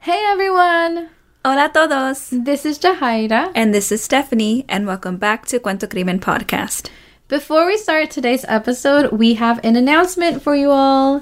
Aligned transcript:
Hey 0.00 0.22
everyone! 0.30 1.10
Hola 1.44 1.70
todos! 1.74 2.30
This 2.30 2.64
is 2.64 2.78
Jahaira. 2.78 3.50
And 3.54 3.74
this 3.74 3.90
is 3.90 4.00
Stephanie, 4.00 4.64
and 4.68 4.86
welcome 4.86 5.16
back 5.16 5.44
to 5.46 5.58
Cuento 5.58 5.90
Crimen 5.90 6.20
Podcast. 6.20 6.88
Before 7.26 7.66
we 7.66 7.76
start 7.76 8.08
today's 8.08 8.44
episode, 8.46 9.10
we 9.10 9.34
have 9.34 9.58
an 9.64 9.74
announcement 9.74 10.40
for 10.40 10.54
you 10.54 10.70
all. 10.70 11.20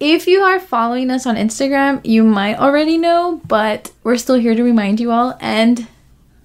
If 0.00 0.26
you 0.26 0.40
are 0.40 0.58
following 0.58 1.10
us 1.10 1.26
on 1.26 1.36
Instagram, 1.36 2.04
you 2.04 2.24
might 2.24 2.58
already 2.58 2.98
know, 2.98 3.40
but 3.46 3.92
we're 4.02 4.18
still 4.18 4.36
here 4.36 4.56
to 4.56 4.64
remind 4.64 4.98
you 4.98 5.12
all 5.12 5.38
and, 5.40 5.86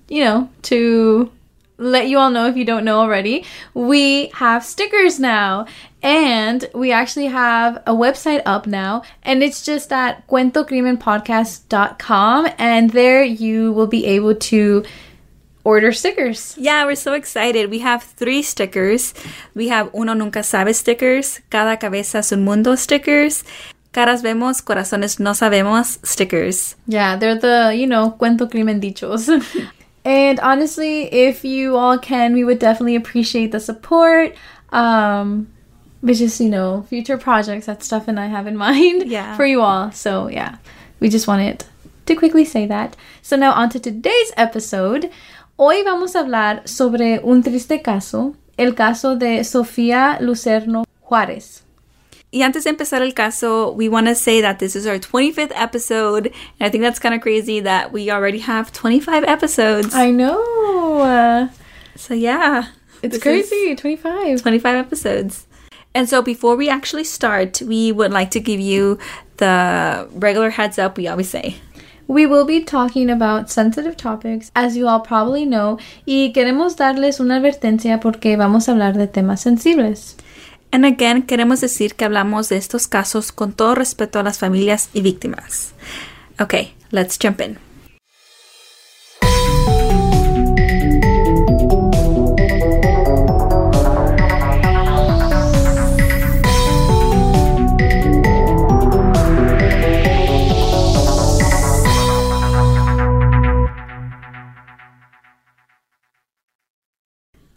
you 0.07 0.23
know, 0.23 0.49
to 0.69 1.31
let 1.77 2.07
you 2.07 2.17
all 2.17 2.29
know 2.29 2.47
if 2.47 2.55
you 2.57 2.65
don't 2.65 2.85
know 2.85 2.99
already, 2.99 3.45
we 3.73 4.27
have 4.35 4.63
stickers 4.63 5.19
now. 5.19 5.65
And 6.01 6.69
we 6.73 6.91
actually 6.91 7.27
have 7.27 7.77
a 7.87 7.93
website 7.93 8.41
up 8.45 8.67
now, 8.67 9.03
and 9.23 9.41
it's 9.41 9.63
just 9.63 9.93
at 9.93 10.27
cuentocrimenpodcast.com. 10.27 12.47
And 12.57 12.89
there 12.89 13.23
you 13.23 13.71
will 13.71 13.87
be 13.87 14.05
able 14.05 14.35
to 14.35 14.83
order 15.63 15.93
stickers. 15.93 16.57
Yeah, 16.57 16.85
we're 16.85 16.95
so 16.95 17.13
excited. 17.13 17.69
We 17.69 17.79
have 17.79 18.03
three 18.03 18.41
stickers. 18.41 19.13
We 19.55 19.69
have 19.69 19.95
Uno 19.95 20.13
Nunca 20.13 20.43
Sabe 20.43 20.73
stickers, 20.73 21.39
Cada 21.49 21.77
Cabeza 21.77 22.17
es 22.17 22.33
un 22.33 22.43
Mundo 22.43 22.75
stickers, 22.75 23.45
Caras 23.93 24.21
Vemos, 24.21 24.61
Corazones 24.61 25.19
No 25.19 25.31
Sabemos 25.31 25.99
stickers. 26.05 26.75
Yeah, 26.87 27.15
they're 27.15 27.39
the, 27.39 27.73
you 27.75 27.87
know, 27.87 28.17
cuento 28.19 28.49
crimen 28.49 28.81
dichos. 28.81 29.29
and 30.05 30.39
honestly, 30.39 31.03
if 31.13 31.43
you 31.45 31.75
all 31.77 31.97
can, 31.97 32.33
we 32.33 32.43
would 32.43 32.59
definitely 32.59 32.95
appreciate 32.95 33.51
the 33.51 33.59
support. 33.59 34.35
Um, 34.71 35.47
but 36.01 36.15
just, 36.15 36.39
you 36.41 36.49
know, 36.49 36.85
future 36.89 37.17
projects 37.17 37.65
that 37.67 37.81
Steph 37.83 38.07
and 38.07 38.19
I 38.19 38.27
have 38.27 38.45
in 38.47 38.57
mind 38.67 39.07
Yeah. 39.07 39.35
for 39.37 39.45
you 39.45 39.61
all. 39.61 39.91
So, 39.91 40.27
yeah, 40.27 40.57
we 40.99 41.09
just 41.09 41.27
wanted 41.27 41.63
to 42.05 42.15
quickly 42.15 42.43
say 42.45 42.65
that. 42.67 42.95
So, 43.21 43.35
now 43.37 43.53
on 43.53 43.69
to 43.69 43.79
today's 43.79 44.31
episode. 44.35 45.09
Hoy 45.57 45.83
vamos 45.83 46.15
a 46.15 46.19
hablar 46.23 46.67
sobre 46.67 47.19
un 47.23 47.41
triste 47.43 47.81
caso, 47.83 48.35
el 48.57 48.73
caso 48.73 49.15
de 49.17 49.39
Sofía 49.43 50.17
Lucerno 50.19 50.83
Juárez. 51.09 51.62
Y 52.33 52.41
antes 52.41 52.63
de 52.63 52.71
empezar 52.71 53.03
el 53.03 53.13
caso, 53.13 53.71
we 53.73 53.87
want 53.87 54.07
to 54.07 54.15
say 54.15 54.41
that 54.41 54.57
this 54.57 54.75
is 54.75 54.87
our 54.87 54.97
25th 54.97 55.51
episode. 55.53 56.33
And 56.59 56.67
I 56.67 56.69
think 56.69 56.81
that's 56.81 56.97
kind 56.97 57.13
of 57.13 57.21
crazy 57.21 57.59
that 57.59 57.91
we 57.93 58.09
already 58.09 58.39
have 58.39 58.71
25 58.71 59.23
episodes. 59.25 59.93
I 59.93 60.09
know. 60.09 61.49
So, 61.95 62.15
yeah. 62.15 62.69
it's 63.03 63.19
crazy. 63.19 63.75
25. 63.75 64.41
25 64.41 64.75
episodes. 64.75 65.45
And 65.93 66.09
so 66.09 66.23
before 66.23 66.55
we 66.55 66.69
actually 66.69 67.03
start, 67.03 67.61
we 67.61 67.91
would 67.91 68.11
like 68.11 68.31
to 68.31 68.39
give 68.39 68.59
you 68.59 68.97
the 69.37 70.07
regular 70.13 70.49
heads 70.49 70.79
up 70.79 70.97
we 70.97 71.07
always 71.07 71.29
say. 71.29 71.57
We 72.07 72.25
will 72.25 72.45
be 72.45 72.63
talking 72.63 73.09
about 73.09 73.49
sensitive 73.51 73.95
topics, 73.95 74.51
as 74.55 74.75
you 74.75 74.87
all 74.87 74.99
probably 74.99 75.45
know, 75.45 75.77
y 76.05 76.33
queremos 76.33 76.75
darles 76.75 77.19
una 77.19 77.35
advertencia 77.37 78.01
porque 78.01 78.35
vamos 78.37 78.67
a 78.67 78.71
hablar 78.73 78.93
de 78.93 79.07
temas 79.07 79.41
sensibles. 79.41 80.15
And 80.73 80.85
again, 80.85 81.21
queremos 81.21 81.61
decir 81.61 81.93
que 81.93 82.03
hablamos 82.03 82.49
de 82.49 82.57
estos 82.57 82.87
casos 82.87 83.31
con 83.31 83.53
todo 83.53 83.75
respeto 83.75 84.17
a 84.17 84.23
las 84.23 84.39
familias 84.39 84.89
y 84.91 85.01
víctimas. 85.01 85.73
Okay, 86.39 86.73
let's 86.89 87.19
jump 87.21 87.41
in. 87.41 87.59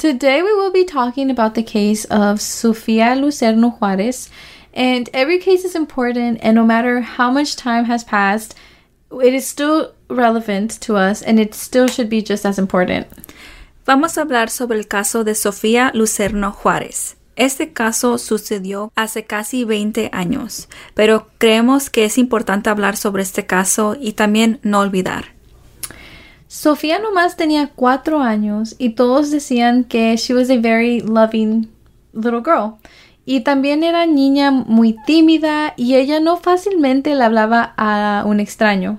Today 0.06 0.40
we 0.40 0.54
will 0.54 0.70
be 0.70 0.84
talking 0.84 1.32
about 1.32 1.56
the 1.56 1.64
case 1.64 2.04
of 2.04 2.38
Sofía 2.38 3.16
Lucerno 3.16 3.76
Juárez, 3.76 4.30
and 4.72 5.10
every 5.12 5.40
case 5.40 5.64
is 5.64 5.74
important, 5.74 6.38
and 6.42 6.54
no 6.54 6.64
matter 6.64 7.00
how 7.00 7.28
much 7.28 7.56
time 7.56 7.86
has 7.86 8.04
passed, 8.04 8.54
it 9.10 9.34
is 9.34 9.48
still 9.48 9.94
relevant 10.08 10.80
to 10.82 10.94
us, 10.94 11.22
and 11.22 11.40
it 11.40 11.54
still 11.54 11.88
should 11.88 12.08
be 12.08 12.22
just 12.22 12.46
as 12.46 12.56
important. 12.56 13.08
Vamos 13.84 14.16
a 14.16 14.20
hablar 14.20 14.48
sobre 14.48 14.78
el 14.78 14.84
caso 14.84 15.24
de 15.24 15.34
Sofía 15.34 15.90
Lucerno 15.92 16.52
Juárez. 16.52 17.16
Este 17.34 17.72
caso 17.72 18.16
sucedió 18.18 18.92
hace 18.94 19.24
casi 19.24 19.64
20 19.64 20.10
años, 20.12 20.68
pero 20.94 21.26
creemos 21.38 21.90
que 21.90 22.04
es 22.04 22.16
importante 22.16 22.70
hablar 22.70 22.96
sobre 22.96 23.24
este 23.24 23.44
caso 23.46 23.96
y 24.00 24.12
también 24.12 24.60
no 24.62 24.78
olvidar. 24.78 25.35
Sofía 26.56 26.98
nomás 26.98 27.36
tenía 27.36 27.68
cuatro 27.68 28.22
años 28.22 28.76
y 28.78 28.94
todos 28.94 29.30
decían 29.30 29.84
que 29.84 30.16
she 30.16 30.32
was 30.32 30.48
a 30.48 30.56
very 30.56 31.02
loving 31.02 31.68
little 32.14 32.40
girl. 32.42 32.78
Y 33.26 33.40
también 33.40 33.84
era 33.84 34.06
niña 34.06 34.50
muy 34.50 34.96
tímida 35.04 35.74
y 35.76 35.96
ella 35.96 36.18
no 36.18 36.38
fácilmente 36.38 37.14
le 37.14 37.24
hablaba 37.24 37.74
a 37.76 38.22
un 38.24 38.40
extraño. 38.40 38.98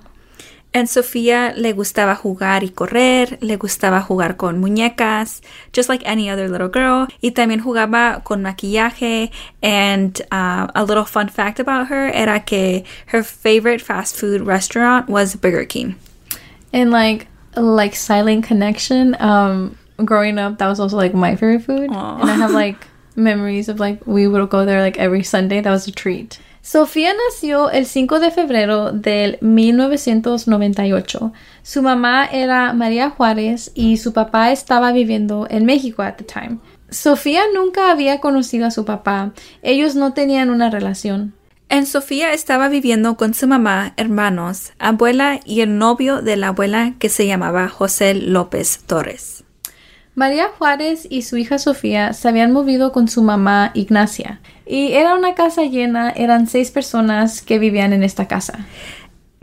En 0.72 0.86
Sofía 0.86 1.52
le 1.58 1.74
gustaba 1.74 2.14
jugar 2.14 2.64
y 2.64 2.70
correr, 2.70 3.40
le 3.42 3.58
gustaba 3.58 4.04
jugar 4.04 4.38
con 4.38 4.60
muñecas, 4.60 5.42
just 5.76 5.90
like 5.90 6.08
any 6.08 6.30
other 6.30 6.52
little 6.52 6.70
girl. 6.72 7.08
Y 7.22 7.32
también 7.32 7.60
jugaba 7.60 8.22
con 8.24 8.44
maquillaje. 8.44 9.32
And 9.64 10.22
uh, 10.32 10.68
a 10.76 10.86
little 10.88 11.06
fun 11.06 11.28
fact 11.30 11.60
about 11.60 11.88
her 11.90 12.12
era 12.14 12.46
que 12.46 12.84
her 13.08 13.24
favorite 13.24 13.82
fast 13.82 14.16
food 14.16 14.46
restaurant 14.46 15.10
was 15.10 15.36
Burger 15.36 15.66
King. 15.66 15.96
And 16.72 16.92
like 16.92 17.26
like 17.58 17.96
silent 17.96 18.46
connection, 18.46 19.16
um 19.20 19.78
growing 20.06 20.38
up 20.38 20.60
that 20.60 20.68
was 20.68 20.80
also 20.80 20.96
like 20.96 21.14
my 21.14 21.36
favorite 21.36 21.64
food. 21.64 21.90
Aw. 21.92 22.22
And 22.22 22.30
I 22.30 22.36
have 22.36 22.52
like 22.52 22.88
memories 23.16 23.70
of 23.70 23.80
like 23.80 24.06
we 24.06 24.28
would 24.28 24.50
go 24.50 24.66
there 24.66 24.82
like 24.82 24.98
every 24.98 25.24
Sunday. 25.24 25.62
That 25.62 25.72
was 25.72 25.88
a 25.88 25.92
treat. 25.92 26.40
Sofía 26.62 27.14
nació 27.14 27.70
el 27.72 27.86
5 27.86 28.20
de 28.20 28.30
febrero 28.30 28.92
del 28.92 29.38
1998. 29.40 31.32
Su 31.64 31.82
mamá 31.82 32.26
era 32.30 32.74
María 32.74 33.10
Juárez 33.10 33.72
y 33.74 33.96
su 33.96 34.12
papá 34.12 34.52
estaba 34.52 34.92
viviendo 34.92 35.48
en 35.50 35.66
México 35.66 36.02
at 36.02 36.18
the 36.18 36.26
time. 36.26 36.58
Sofía 36.90 37.44
nunca 37.54 37.90
había 37.90 38.20
conocido 38.20 38.66
a 38.66 38.72
su 38.72 38.84
papá. 38.84 39.32
Ellos 39.62 39.96
no 39.96 40.12
tenían 40.12 40.50
una 40.50 40.70
relación. 40.70 41.34
En 41.70 41.86
Sofía 41.86 42.32
estaba 42.32 42.70
viviendo 42.70 43.18
con 43.18 43.34
su 43.34 43.46
mamá, 43.46 43.94
hermanos, 43.98 44.72
abuela 44.80 45.42
y 45.44 45.60
el 45.60 45.78
novio 45.78 46.22
de 46.22 46.38
la 46.38 46.50
abuela 46.50 46.94
que 46.98 47.10
se 47.10 47.28
llamaba 47.28 47.68
José 47.68 48.14
López 48.14 48.84
Torres. 48.86 49.44
María 50.16 50.48
Juárez 50.58 51.06
y 51.10 51.24
su 51.24 51.36
hija 51.36 51.60
Sofía 51.60 52.14
se 52.14 52.30
habían 52.30 52.54
movido 52.54 52.94
con 52.94 53.10
su 53.10 53.22
mamá 53.22 53.72
Ignacia. 53.74 54.40
Y 54.66 54.94
era 54.94 55.14
una 55.14 55.36
casa 55.36 55.64
llena, 55.64 56.10
eran 56.10 56.48
seis 56.48 56.72
personas 56.72 57.42
que 57.42 57.60
vivían 57.60 57.92
en 57.92 58.04
esta 58.04 58.28
casa. 58.30 58.66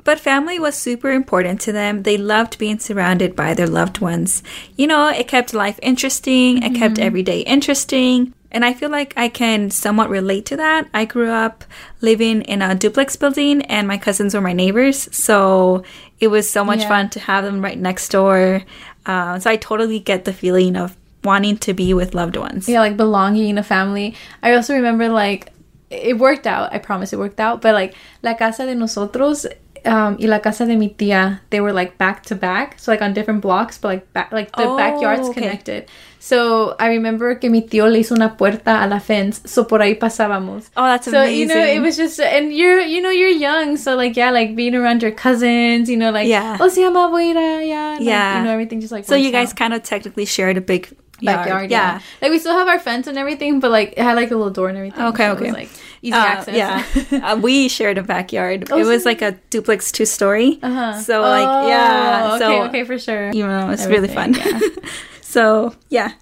But 0.03 0.19
family 0.19 0.59
was 0.59 0.75
super 0.75 1.13
important 1.13 1.61
to 1.67 1.73
them. 1.73 2.03
They 2.03 2.19
loved 2.19 2.59
being 2.59 2.79
surrounded 2.79 3.37
by 3.37 3.55
their 3.55 3.69
loved 3.69 4.01
ones. 4.03 4.43
You 4.77 4.87
know, 4.87 5.09
it 5.09 5.29
kept 5.29 5.55
life 5.55 5.79
interesting, 5.83 6.63
it 6.63 6.75
kept 6.75 6.99
every 6.99 7.23
day 7.23 7.41
interesting. 7.41 8.33
And 8.55 8.65
I 8.65 8.73
feel 8.73 8.89
like 8.89 9.13
I 9.17 9.29
can 9.29 9.69
somewhat 9.71 10.09
relate 10.09 10.47
to 10.47 10.57
that. 10.57 10.89
I 10.95 11.05
grew 11.05 11.29
up 11.31 11.65
living 12.01 12.43
in 12.43 12.63
a 12.63 12.75
duplex 12.75 13.17
building, 13.17 13.63
and 13.63 13.89
my 13.89 13.99
cousins 13.99 14.33
were 14.33 14.41
my 14.41 14.53
neighbors. 14.53 15.09
So 15.13 15.83
it 16.21 16.29
was 16.29 16.49
so 16.49 16.65
much 16.65 16.81
Yeah. 16.83 16.89
fun 16.89 17.11
to 17.11 17.21
have 17.21 17.43
them 17.45 17.61
right 17.61 17.79
next 17.79 18.09
door. 18.11 18.63
Uh, 19.05 19.39
so 19.41 19.51
I 19.51 19.57
totally 19.57 19.99
get 19.99 20.25
the 20.25 20.33
feeling 20.33 20.77
of 20.77 20.97
wanting 21.25 21.59
to 21.59 21.75
be 21.75 21.93
with 21.95 22.15
loved 22.15 22.37
ones. 22.37 22.69
Yeah, 22.69 22.81
like 22.81 22.97
belonging 22.97 23.49
in 23.49 23.59
a 23.59 23.63
family. 23.65 24.15
I 24.43 24.55
also 24.55 24.75
remember 24.75 25.09
like 25.09 25.51
it 25.91 26.19
worked 26.19 26.47
out. 26.47 26.73
I 26.73 26.79
promise 26.79 27.13
it 27.13 27.19
worked 27.19 27.41
out. 27.41 27.61
But 27.61 27.75
like 27.75 27.95
la 28.23 28.35
casa 28.35 28.67
de 28.67 28.75
nosotros 28.75 29.47
um, 29.87 30.17
y 30.19 30.27
la 30.27 30.41
casa 30.41 30.67
de 30.67 30.77
mi 30.77 30.89
tía, 30.89 31.41
they 31.51 31.61
were 31.61 31.73
like 31.73 31.97
back 31.99 32.23
to 32.27 32.35
back, 32.35 32.79
so 32.79 32.91
like 32.93 33.03
on 33.03 33.13
different 33.15 33.41
blocks, 33.43 33.79
but 33.79 33.89
like 33.89 34.13
back, 34.13 34.33
like 34.33 34.51
the 34.57 34.65
Oh, 34.65 34.77
backyards 34.77 35.29
okay. 35.29 35.41
connected. 35.43 35.87
So 36.19 36.75
I 36.81 36.89
remember 36.89 37.35
que 37.35 37.51
mi 37.51 37.61
tío 37.61 37.87
le 37.91 37.99
hizo 37.99 38.15
una 38.15 38.37
puerta 38.39 38.83
a 38.83 38.87
la 38.87 38.99
fence, 38.99 39.43
so 39.45 39.65
por 39.67 39.81
ahí 39.83 39.95
pasábamos. 39.99 40.71
Oh, 40.75 40.85
that's 40.85 41.05
so 41.11 41.23
you 41.23 41.47
know 41.47 41.55
it 41.63 41.81
was 41.81 41.97
just 41.99 42.19
and 42.19 42.51
you're 42.53 42.81
you 42.81 43.03
know 43.03 43.11
you're 43.11 43.29
young 43.29 43.77
so 43.77 43.95
like 43.95 44.17
yeah 44.17 44.31
like 44.31 44.57
being 44.57 44.75
around 44.75 45.03
your 45.03 45.13
cousins 45.13 45.91
you 45.91 45.99
know 45.99 46.11
like 46.11 46.27
Yeah. 46.27 46.57
oh 46.59 46.69
se 46.69 46.81
llama 46.83 47.11
yeah 47.23 47.99
Yeah. 48.01 48.39
you 48.39 48.45
know 48.45 48.53
everything 48.53 48.81
just 48.81 48.91
like 48.93 49.05
So 49.05 49.17
you 49.17 49.31
guys 49.31 49.51
out. 49.51 49.57
kind 49.57 49.75
of 49.75 49.83
technically 49.83 50.25
shared 50.25 50.57
a 50.57 50.63
big. 50.63 50.89
Backyard 51.23 51.71
yeah. 51.71 52.01
like 52.21 52.31
we 52.31 52.39
still 52.39 52.53
have 52.55 52.69
our 52.69 52.79
fence 52.79 53.07
and 53.07 53.17
everything 53.17 53.61
but 53.61 53.71
like 53.71 53.93
it 53.97 54.03
had 54.03 54.15
like 54.17 54.31
a 54.31 54.37
little 54.37 54.51
door 54.51 54.69
and 54.69 54.77
everything 54.77 55.03
Okay, 55.05 55.25
so 55.27 55.33
it 55.33 55.41
was, 55.41 55.43
okay. 55.43 55.53
like 55.53 55.69
easy 56.03 56.13
Uh, 56.17 56.25
access 56.27 56.55
yeah, 56.57 56.83
uh, 57.33 57.37
we 57.37 57.69
shared 57.69 57.97
a 57.99 58.03
backyard. 58.03 58.69
Oh, 58.71 58.79
it 58.79 58.85
was 58.85 59.05
so- 59.05 59.09
like 59.11 59.23
a 59.23 59.33
duplex 59.51 59.91
two 59.93 60.05
story. 60.05 60.59
uh-huh. 60.63 61.01
So 61.01 61.21
like 61.23 61.69
yeah, 61.69 62.21
Oh, 62.25 62.35
okay 62.37 62.45
so 62.45 62.63
okay 62.69 62.85
for 62.85 62.99
sure 62.99 63.33
you 63.33 63.47
know 63.47 63.71
it's 63.71 63.87
really 63.87 64.09
fun. 64.09 64.35
Everything, 64.37 64.85
so 65.23 65.75
yeah, 65.89 66.13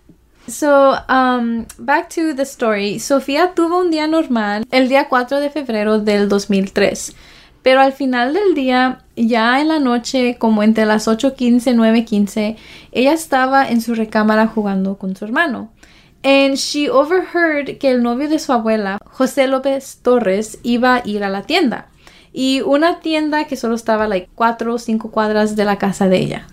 So, 0.49 0.99
um, 1.09 1.67
back 1.79 2.11
to 2.19 2.35
the 2.35 2.45
story. 2.45 2.99
Sofía 2.99 3.55
tuvo 3.55 3.79
un 3.79 3.91
día 3.93 4.09
normal 4.11 4.65
el 4.73 4.89
día 4.89 5.07
4 5.09 5.39
de 5.39 5.51
febrero 5.51 6.01
del 6.01 6.29
2003. 6.29 7.15
Pero 7.63 7.81
al 7.81 7.93
final 7.93 8.35
del 8.35 8.55
día, 8.55 8.99
ya 9.17 9.61
en 9.61 9.69
la 9.69 9.79
noche, 9.79 10.37
como 10.39 10.63
entre 10.63 10.85
las 10.85 11.07
8.15, 11.07 11.75
9.15, 11.75 12.57
ella 12.91 13.13
estaba 13.13 13.69
en 13.69 13.81
su 13.81 13.95
recámara 13.95 14.47
jugando 14.49 14.99
con 14.99 15.15
su 15.17 15.25
hermano. 15.25 15.71
And 16.25 16.55
she 16.57 16.89
overheard 16.89 17.79
que 17.79 17.91
el 17.91 18.03
novio 18.03 18.29
de 18.29 18.39
su 18.39 18.53
abuela, 18.53 18.99
José 19.05 19.49
López 19.49 19.99
Torres, 20.03 20.59
iba 20.63 20.97
a 20.97 21.03
ir 21.05 21.25
a 21.25 21.29
la 21.29 21.43
tienda. 21.43 21.89
Y 22.33 22.63
una 22.63 23.01
tienda 23.01 23.45
que 23.47 23.57
solo 23.57 23.75
estaba 23.75 24.07
like 24.09 24.29
cuatro 24.35 24.75
o 24.75 24.79
cinco 24.79 25.11
cuadras 25.11 25.57
de 25.57 25.65
la 25.65 25.79
casa 25.79 26.09
de 26.09 26.19
ella. 26.19 26.47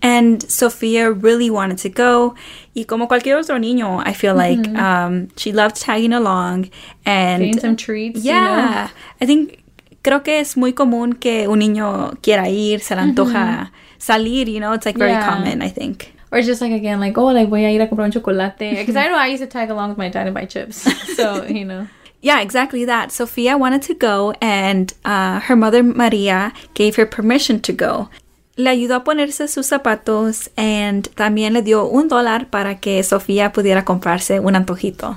And 0.00 0.42
Sophia 0.48 1.10
really 1.10 1.50
wanted 1.50 1.78
to 1.82 1.90
go. 1.90 2.34
Y 2.74 2.86
como 2.86 3.06
cualquier 3.06 3.36
otro 3.36 3.58
niño, 3.58 4.02
I 4.04 4.14
feel 4.14 4.34
like 4.34 4.68
um, 4.70 5.28
she 5.36 5.52
loved 5.52 5.76
tagging 5.76 6.12
along 6.12 6.70
and 7.04 7.44
Getting 7.44 7.60
some 7.60 7.76
treats. 7.76 8.24
you 8.24 8.32
yeah, 8.32 8.88
I 9.20 9.26
think 9.26 9.61
creo 10.02 10.22
que 10.22 10.40
es 10.40 10.56
muy 10.56 10.72
común 10.72 11.14
que 11.14 11.48
un 11.48 11.58
niño 11.60 12.12
quiera 12.22 12.48
ir, 12.48 12.80
se 12.80 12.94
le 12.94 13.02
antoja 13.02 13.72
salir, 13.98 14.48
you 14.48 14.58
know, 14.58 14.72
it's 14.74 14.84
like 14.86 14.98
very 14.98 15.12
Yeah. 15.12 15.26
common, 15.26 15.62
I 15.62 15.70
think. 15.70 16.12
Or 16.30 16.40
just 16.42 16.60
like 16.60 16.72
again, 16.72 16.98
like, 16.98 17.16
oh, 17.18 17.26
like 17.32 17.48
voy 17.48 17.64
a 17.64 17.70
ir 17.70 17.82
a 17.82 17.88
comprar 17.88 18.06
un 18.06 18.10
chocolate. 18.12 18.56
Because 18.78 18.96
I 18.96 19.08
know 19.08 19.16
I 19.16 19.28
used 19.28 19.42
to 19.42 19.46
tag 19.48 19.70
along 19.70 19.90
with 19.90 19.98
my 19.98 20.08
dad 20.08 20.26
and 20.26 20.34
buy 20.34 20.46
chips. 20.46 20.84
So, 21.16 21.44
you 21.46 21.64
know. 21.64 21.86
Yeah, 22.22 22.40
exactly 22.40 22.84
that. 22.86 23.10
Sophia 23.12 23.56
wanted 23.58 23.82
to 23.82 23.94
go, 23.94 24.32
and 24.40 24.92
uh, 25.04 25.40
her 25.40 25.56
mother 25.56 25.82
Maria 25.82 26.52
gave 26.74 26.94
her 26.96 27.04
permission 27.04 27.60
to 27.62 27.72
go. 27.72 28.08
Le 28.56 28.70
ayudó 28.70 28.94
a 28.96 29.02
ponerse 29.04 29.48
sus 29.48 29.66
zapatos 29.66 30.48
and 30.56 31.08
también 31.16 31.52
le 31.54 31.62
dio 31.62 31.84
un 31.86 32.08
dólar 32.08 32.48
para 32.48 32.76
que 32.78 33.02
Sofía 33.02 33.50
pudiera 33.52 33.84
comprarse 33.84 34.38
un 34.40 34.54
antojito. 34.54 35.16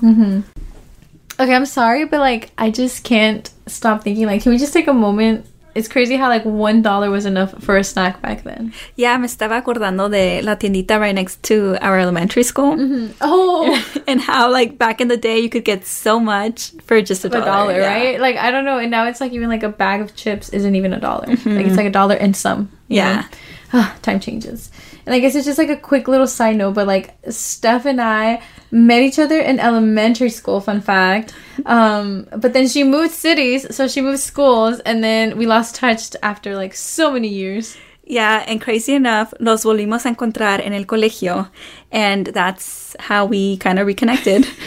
Okay, 1.40 1.54
I'm 1.54 1.66
sorry, 1.66 2.06
but 2.06 2.20
like, 2.22 2.52
I 2.58 2.72
just 2.72 3.04
can't 3.04 3.50
stop 3.68 4.04
thinking, 4.04 4.26
like, 4.26 4.44
can 4.44 4.52
we 4.52 4.58
just 4.58 4.74
take 4.74 4.88
a 4.88 4.94
moment? 4.94 5.46
It's 5.76 5.90
crazy 5.90 6.16
how 6.16 6.30
like 6.30 6.46
one 6.46 6.82
dollar 6.82 7.12
was 7.12 7.26
enough 7.26 7.54
for 7.62 7.76
a 7.76 7.84
snack 7.84 8.22
back 8.22 8.44
then. 8.44 8.72
Ya 8.96 9.18
me 9.18 9.28
estaba 9.28 9.62
acordando 9.62 10.10
de 10.10 10.42
la 10.42 10.56
tiendita 10.56 10.98
right 10.98 11.14
next 11.14 11.44
to 11.44 11.76
our 11.82 12.00
elementary 12.00 12.44
school. 12.44 12.78
Oh, 13.20 13.76
And 14.08 14.22
how, 14.22 14.50
like, 14.50 14.78
back 14.78 15.02
in 15.02 15.10
the 15.10 15.18
day, 15.18 15.38
you 15.40 15.50
could 15.50 15.66
get 15.66 15.86
so 15.86 16.18
much 16.18 16.72
for 16.86 17.02
just 17.02 17.26
a 17.26 17.28
a 17.28 17.32
dollar. 17.32 17.46
dollar, 17.46 17.80
yeah. 17.80 17.94
right? 17.94 18.20
Like, 18.22 18.38
I 18.38 18.52
don't 18.52 18.64
know. 18.64 18.78
And 18.80 18.90
now 18.90 19.06
it's 19.08 19.20
like 19.20 19.34
even 19.34 19.50
like 19.50 19.64
a 19.64 19.70
bag 19.70 20.00
of 20.00 20.16
chips 20.16 20.48
isn't 20.50 20.76
even 20.76 20.94
a 20.94 21.00
dollar. 21.02 21.28
Like, 21.28 21.66
it's 21.68 21.76
like 21.76 21.88
a 21.88 21.92
dollar 21.92 22.16
and 22.16 22.38
some. 22.38 22.72
Yeah. 22.88 23.16
know? 23.22 23.28
Ah, 23.74 23.98
Time 24.02 24.22
changes. 24.22 24.72
And 25.06 25.14
I 25.14 25.20
guess 25.20 25.36
it's 25.36 25.46
just 25.46 25.60
like 25.60 25.70
a 25.70 25.78
quick 25.78 26.08
little 26.08 26.28
side 26.28 26.56
note, 26.56 26.74
but 26.74 26.88
like 26.88 27.16
Steph 27.30 27.86
and 27.86 28.02
I 28.02 28.42
met 28.72 29.04
each 29.04 29.20
other 29.20 29.40
in 29.40 29.60
elementary 29.60 30.30
school, 30.30 30.60
fun 30.62 30.82
fact. 30.82 31.34
Um, 31.66 32.28
but 32.36 32.54
then 32.54 32.68
she 32.68 32.84
moved 32.84 33.12
cities, 33.12 33.74
so 33.76 33.88
she 33.88 34.02
moved 34.02 34.20
schools, 34.20 34.80
and 34.80 35.04
then 35.04 35.38
we 35.38 35.46
lost 35.46 35.76
touch 35.76 36.16
after 36.24 36.56
like 36.56 36.74
so 36.74 37.12
many 37.12 37.28
years. 37.28 37.78
Yeah, 38.04 38.44
and 38.48 38.62
crazy 38.62 38.94
enough, 38.94 39.34
nos 39.40 39.64
volvimos 39.64 40.06
a 40.06 40.10
encontrar 40.10 40.60
en 40.64 40.74
el 40.74 40.86
colegio. 40.86 41.50
And 41.92 42.28
that's 42.28 42.96
how 43.00 43.26
we 43.26 43.58
kind 43.58 43.80
of 43.80 43.88
reconnected. 43.88 44.48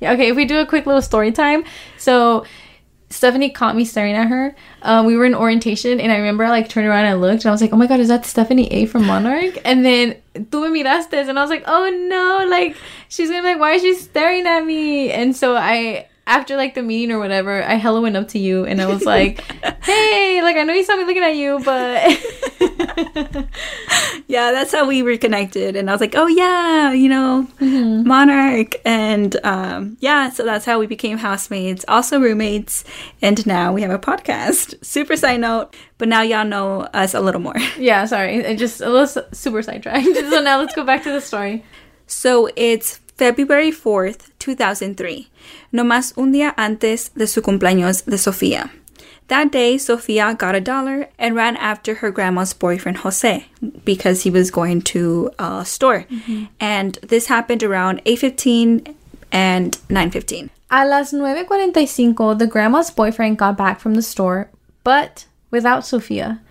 Yeah, 0.00 0.12
okay, 0.12 0.28
if 0.28 0.36
we 0.36 0.44
do 0.44 0.58
a 0.58 0.66
quick 0.66 0.86
little 0.86 1.02
story 1.02 1.32
time. 1.32 1.64
So 1.98 2.44
Stephanie 3.12 3.50
caught 3.50 3.76
me 3.76 3.84
staring 3.84 4.14
at 4.14 4.28
her. 4.28 4.56
Um, 4.82 5.06
we 5.06 5.16
were 5.16 5.24
in 5.24 5.34
orientation, 5.34 6.00
and 6.00 6.10
I 6.10 6.16
remember 6.16 6.44
I 6.44 6.50
like 6.50 6.68
turned 6.68 6.86
around 6.86 7.04
and 7.04 7.20
looked, 7.20 7.44
and 7.44 7.50
I 7.50 7.52
was 7.52 7.60
like, 7.60 7.72
"Oh 7.72 7.76
my 7.76 7.86
god, 7.86 8.00
is 8.00 8.08
that 8.08 8.24
Stephanie 8.24 8.72
A 8.72 8.86
from 8.86 9.06
Monarch?" 9.06 9.58
And 9.64 9.84
then 9.84 10.16
tú 10.34 10.70
me 10.70 10.82
miraste, 10.82 11.12
and 11.12 11.38
I 11.38 11.42
was 11.42 11.50
like, 11.50 11.64
"Oh 11.66 11.88
no!" 12.08 12.46
Like 12.48 12.76
she's 13.08 13.28
gonna 13.28 13.42
be 13.42 13.48
like, 13.48 13.60
"Why 13.60 13.72
is 13.72 13.82
she 13.82 13.94
staring 13.94 14.46
at 14.46 14.64
me?" 14.64 15.10
And 15.12 15.36
so 15.36 15.54
I, 15.56 16.08
after 16.26 16.56
like 16.56 16.74
the 16.74 16.82
meeting 16.82 17.12
or 17.12 17.18
whatever, 17.18 17.62
I 17.62 17.74
hella 17.74 18.00
went 18.00 18.16
up 18.16 18.28
to 18.28 18.38
you, 18.38 18.64
and 18.64 18.80
I 18.80 18.86
was 18.86 19.04
like, 19.04 19.40
"Hey, 19.84 20.40
like 20.42 20.56
I 20.56 20.64
know 20.64 20.72
you 20.72 20.84
saw 20.84 20.96
me 20.96 21.04
looking 21.04 21.22
at 21.22 21.36
you, 21.36 21.60
but." 21.64 22.18
yeah, 24.26 24.52
that's 24.52 24.72
how 24.72 24.86
we 24.86 25.02
reconnected. 25.02 25.76
And 25.76 25.88
I 25.88 25.92
was 25.92 26.00
like, 26.00 26.14
oh, 26.16 26.26
yeah, 26.26 26.92
you 26.92 27.08
know, 27.08 27.46
Monarch. 27.60 28.76
And 28.84 29.36
um, 29.44 29.96
yeah, 30.00 30.30
so 30.30 30.44
that's 30.44 30.64
how 30.64 30.78
we 30.78 30.86
became 30.86 31.18
housemates, 31.18 31.84
also 31.88 32.20
roommates. 32.20 32.84
And 33.20 33.44
now 33.46 33.72
we 33.72 33.82
have 33.82 33.90
a 33.90 33.98
podcast. 33.98 34.84
Super 34.84 35.16
side 35.16 35.40
note, 35.40 35.74
but 35.98 36.08
now 36.08 36.22
y'all 36.22 36.44
know 36.44 36.82
us 36.94 37.14
a 37.14 37.20
little 37.20 37.40
more. 37.40 37.56
yeah, 37.78 38.04
sorry, 38.04 38.44
I 38.44 38.56
just 38.56 38.80
a 38.80 38.88
little 38.88 39.24
super 39.32 39.62
sidetracked. 39.62 40.06
so 40.30 40.40
now 40.40 40.58
let's 40.58 40.74
go 40.74 40.84
back 40.84 41.02
to 41.04 41.12
the 41.12 41.20
story. 41.20 41.64
So 42.06 42.50
it's 42.56 42.98
February 43.16 43.70
4th, 43.70 44.30
2003, 44.38 45.30
no 45.70 45.84
más 45.84 46.12
un 46.16 46.32
día 46.32 46.54
antes 46.56 47.10
de 47.14 47.26
su 47.26 47.42
cumpleaños 47.42 48.04
de 48.04 48.18
Sofía. 48.18 48.70
That 49.32 49.50
day, 49.50 49.78
Sofia 49.78 50.34
got 50.34 50.54
a 50.54 50.60
dollar 50.60 51.08
and 51.18 51.34
ran 51.34 51.56
after 51.56 51.94
her 51.94 52.10
grandma's 52.10 52.52
boyfriend 52.52 52.98
Jose 52.98 53.46
because 53.82 54.24
he 54.24 54.28
was 54.28 54.50
going 54.50 54.82
to 54.92 55.30
a 55.38 55.64
store. 55.64 56.04
Mm-hmm. 56.10 56.44
And 56.60 56.96
this 56.96 57.28
happened 57.28 57.62
around 57.62 58.02
8:15 58.04 58.94
and 59.32 59.72
9:15. 59.88 60.50
A 60.70 60.86
las 60.86 61.14
9.45, 61.14 62.38
the 62.38 62.46
grandma's 62.46 62.90
boyfriend 62.90 63.38
got 63.38 63.56
back 63.56 63.80
from 63.80 63.94
the 63.94 64.02
store, 64.02 64.50
but 64.84 65.24
without 65.50 65.86
Sofia. 65.86 66.42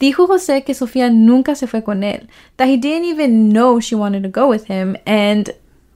Dijo 0.00 0.26
Jose 0.26 0.60
que 0.62 0.74
Sofia 0.74 1.08
nunca 1.10 1.54
se 1.54 1.68
fue 1.68 1.82
con 1.82 2.02
él, 2.02 2.26
that 2.56 2.66
he 2.66 2.76
didn't 2.76 3.04
even 3.04 3.50
know 3.50 3.78
she 3.78 3.94
wanted 3.94 4.24
to 4.24 4.28
go 4.28 4.48
with 4.48 4.64
him, 4.66 4.96
and 5.06 5.54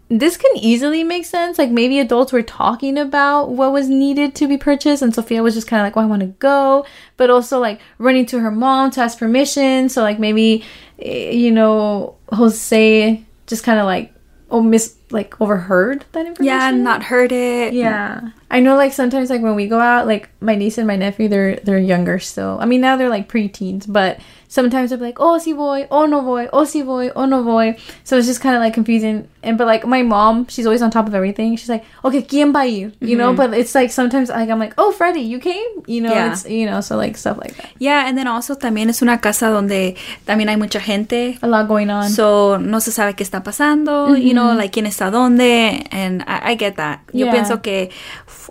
this 0.08 0.36
can 0.36 0.56
easily 0.56 1.04
make 1.04 1.26
sense. 1.26 1.58
Like 1.58 1.70
maybe 1.70 1.98
adults 1.98 2.32
were 2.32 2.42
talking 2.42 2.96
about 2.98 3.50
what 3.50 3.72
was 3.72 3.88
needed 3.88 4.34
to 4.36 4.48
be 4.48 4.56
purchased, 4.56 5.02
and 5.02 5.14
Sofia 5.14 5.42
was 5.42 5.54
just 5.54 5.66
kind 5.66 5.80
of 5.80 5.86
like, 5.86 5.96
"Oh, 5.96 6.00
I 6.00 6.06
want 6.06 6.20
to 6.20 6.28
go," 6.28 6.86
but 7.16 7.30
also 7.30 7.58
like 7.58 7.80
running 7.98 8.26
to 8.26 8.38
her 8.40 8.50
mom 8.50 8.90
to 8.92 9.00
ask 9.02 9.18
permission. 9.18 9.88
So 9.88 10.02
like 10.02 10.18
maybe, 10.18 10.64
eh, 10.98 11.30
you 11.30 11.50
know, 11.50 12.16
Jose 12.32 13.24
just 13.46 13.64
kind 13.64 13.78
of 13.78 13.86
like 13.86 14.12
oh 14.50 14.62
mis 14.62 14.97
like 15.10 15.40
overheard 15.40 16.04
that 16.12 16.26
information. 16.26 16.44
Yeah, 16.44 16.70
not 16.70 17.02
heard 17.04 17.32
it. 17.32 17.72
Yeah. 17.72 18.30
I 18.50 18.60
know 18.60 18.76
like 18.76 18.92
sometimes 18.92 19.28
like 19.30 19.42
when 19.42 19.54
we 19.54 19.66
go 19.66 19.78
out, 19.78 20.06
like 20.06 20.30
my 20.40 20.54
niece 20.54 20.78
and 20.78 20.86
my 20.86 20.96
nephew, 20.96 21.28
they're 21.28 21.56
they're 21.56 21.78
younger 21.78 22.18
still. 22.18 22.58
I 22.60 22.66
mean 22.66 22.80
now 22.80 22.96
they're 22.96 23.10
like 23.10 23.28
preteens, 23.28 23.84
but 23.86 24.18
sometimes 24.48 24.88
they're 24.90 24.98
like, 24.98 25.18
oh 25.20 25.38
si 25.38 25.52
voy, 25.52 25.86
oh 25.90 26.06
no 26.06 26.22
voy, 26.22 26.48
oh 26.52 26.64
si 26.64 26.80
voy, 26.82 27.10
oh 27.14 27.26
no 27.26 27.42
voy. 27.42 27.76
So 28.04 28.16
it's 28.16 28.26
just 28.26 28.40
kind 28.40 28.56
of 28.56 28.60
like 28.60 28.72
confusing. 28.72 29.28
And 29.42 29.58
but 29.58 29.66
like 29.66 29.86
my 29.86 30.02
mom, 30.02 30.46
she's 30.48 30.64
always 30.66 30.80
on 30.80 30.90
top 30.90 31.06
of 31.06 31.14
everything. 31.14 31.56
She's 31.56 31.68
like, 31.68 31.84
okay, 32.04 32.22
¿quién 32.22 32.52
va 32.52 32.64
you? 32.64 32.92
You 33.00 33.16
know, 33.16 33.28
mm-hmm. 33.28 33.36
but 33.36 33.54
it's 33.54 33.74
like 33.74 33.90
sometimes 33.90 34.30
like 34.30 34.48
I'm 34.48 34.58
like, 34.58 34.72
oh 34.78 34.92
Freddie, 34.92 35.20
you 35.20 35.38
came? 35.38 35.82
You 35.86 36.00
know, 36.00 36.12
Yeah. 36.12 36.32
it's 36.32 36.48
you 36.48 36.64
know, 36.64 36.80
so 36.80 36.96
like 36.96 37.18
stuff 37.18 37.36
like 37.36 37.54
that. 37.56 37.70
Yeah, 37.78 38.08
and 38.08 38.16
then 38.16 38.26
also 38.26 38.54
también 38.54 38.88
es 38.88 39.02
una 39.02 39.18
casa 39.18 39.50
donde 39.50 39.96
también 40.26 40.48
hay 40.48 40.56
mucha 40.56 40.80
gente. 40.80 41.38
A 41.42 41.46
lot 41.46 41.68
going 41.68 41.90
on. 41.90 42.08
So, 42.08 42.56
no 42.56 42.80
se 42.80 42.92
sabe 42.92 43.14
qué 43.14 43.24
está 43.24 43.44
pasando, 43.44 44.16
you 44.16 44.32
know, 44.32 44.46
mm-hmm. 44.48 44.58
like 44.58 44.72
quién 44.72 44.86
está 44.98 45.10
dónde, 45.12 45.84
and 45.92 46.22
I, 46.26 46.52
I 46.52 46.56
get 46.58 46.74
that. 46.74 47.00
Yo 47.12 47.26
Yeah. 47.26 47.32
pienso 47.32 47.62
que 47.62 47.90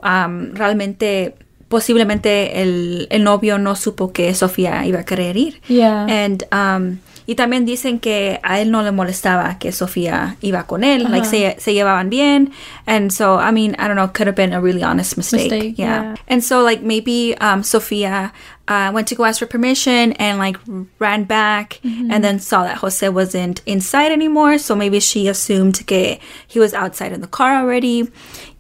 um, 0.04 0.54
realmente, 0.56 1.36
posiblemente 1.68 2.62
el, 2.62 3.08
el 3.12 3.24
novio 3.24 3.58
no 3.60 3.76
supo 3.76 4.12
que 4.14 4.34
Sofía 4.34 4.86
iba 4.86 5.00
a 5.02 5.04
querer 5.06 5.36
ir. 5.36 5.62
yeah. 5.68 6.06
And, 6.10 6.44
um, 6.54 7.00
y 7.28 7.36
también 7.36 7.66
dicen 7.66 8.00
que 8.00 8.40
a 8.42 8.60
él 8.62 8.72
no 8.72 8.82
le 8.82 8.92
molestaba 8.92 9.60
que 9.60 9.72
Sofía 9.72 10.38
iba 10.42 10.64
con 10.66 10.84
él, 10.84 11.04
like 11.12 11.26
se, 11.26 11.58
se 11.60 11.74
llevaban 11.74 12.10
bien. 12.10 12.52
And 12.88 13.12
so, 13.12 13.38
I 13.38 13.52
mean, 13.52 13.76
I 13.78 13.88
don't 13.88 13.96
know, 13.98 14.08
could 14.08 14.28
have 14.28 14.36
been 14.36 14.54
a 14.54 14.62
really 14.62 14.82
honest 14.82 15.18
mistake. 15.18 15.52
Mistake, 15.52 15.76
yeah. 15.78 16.16
And 16.30 16.42
so, 16.42 16.64
like, 16.64 16.82
maybe 16.82 17.36
um, 17.42 17.64
Sofia 17.64 18.32
uh, 18.70 18.92
went 18.94 19.08
to 19.10 19.16
go 19.16 19.26
ask 19.26 19.40
for 19.40 19.46
permission 19.46 20.14
and, 20.14 20.40
like, 20.40 20.58
ran 21.00 21.26
back 21.26 21.80
Mm-hmm. 21.84 22.12
and 22.12 22.24
then 22.24 22.40
saw 22.40 22.64
that 22.64 22.78
Jose 22.78 23.08
wasn't 23.10 23.62
inside 23.66 24.12
anymore. 24.12 24.58
So 24.58 24.76
maybe 24.76 25.00
she 25.02 25.28
assumed 25.28 25.86
que 25.86 26.20
he 26.48 26.60
was 26.60 26.74
outside 26.74 27.12
in 27.12 27.20
the 27.22 27.28
car 27.28 27.56
already. 27.62 28.10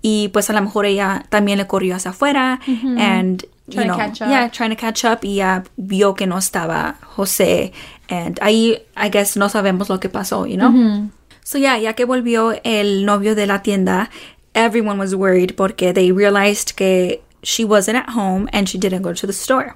Y 0.03 0.29
pues 0.33 0.49
a 0.49 0.53
lo 0.53 0.61
mejor 0.61 0.85
ella 0.85 1.23
también 1.29 1.57
le 1.57 1.65
corrió 1.65 1.95
hacia 1.95 2.11
afuera. 2.11 2.59
And, 2.67 3.43
Mm-hmm. 3.43 3.56
Trying 3.69 3.87
to 3.87 3.93
know, 3.93 3.97
catch 3.97 4.21
up. 4.21 4.29
yeah, 4.29 4.47
trying 4.47 4.69
to 4.69 4.75
catch 4.75 5.03
up. 5.03 5.23
Y 5.23 5.35
ya 5.35 5.63
vio 5.77 6.13
que 6.13 6.25
no 6.25 6.37
estaba 6.37 6.95
Jose. 7.15 7.71
And 8.09 8.39
ahí, 8.39 8.79
I 8.95 9.09
guess, 9.09 9.35
no 9.35 9.47
sabemos 9.49 9.89
lo 9.89 9.99
que 9.99 10.09
pasó, 10.09 10.49
you 10.49 10.55
know? 10.57 10.69
Mm-hmm. 10.69 11.09
So 11.43 11.57
yeah, 11.57 11.77
ya 11.77 11.93
que 11.93 12.05
volvió 12.05 12.59
el 12.63 13.05
novio 13.05 13.35
de 13.35 13.45
la 13.45 13.59
tienda, 13.61 14.09
everyone 14.53 14.97
was 14.97 15.13
worried 15.15 15.55
porque 15.55 15.93
they 15.93 16.11
realized 16.11 16.75
que 16.75 17.21
she 17.43 17.63
wasn't 17.63 17.97
at 17.97 18.09
home 18.09 18.49
and 18.51 18.67
she 18.67 18.77
didn't 18.77 19.01
go 19.01 19.13
to 19.13 19.27
the 19.27 19.33
store. 19.33 19.75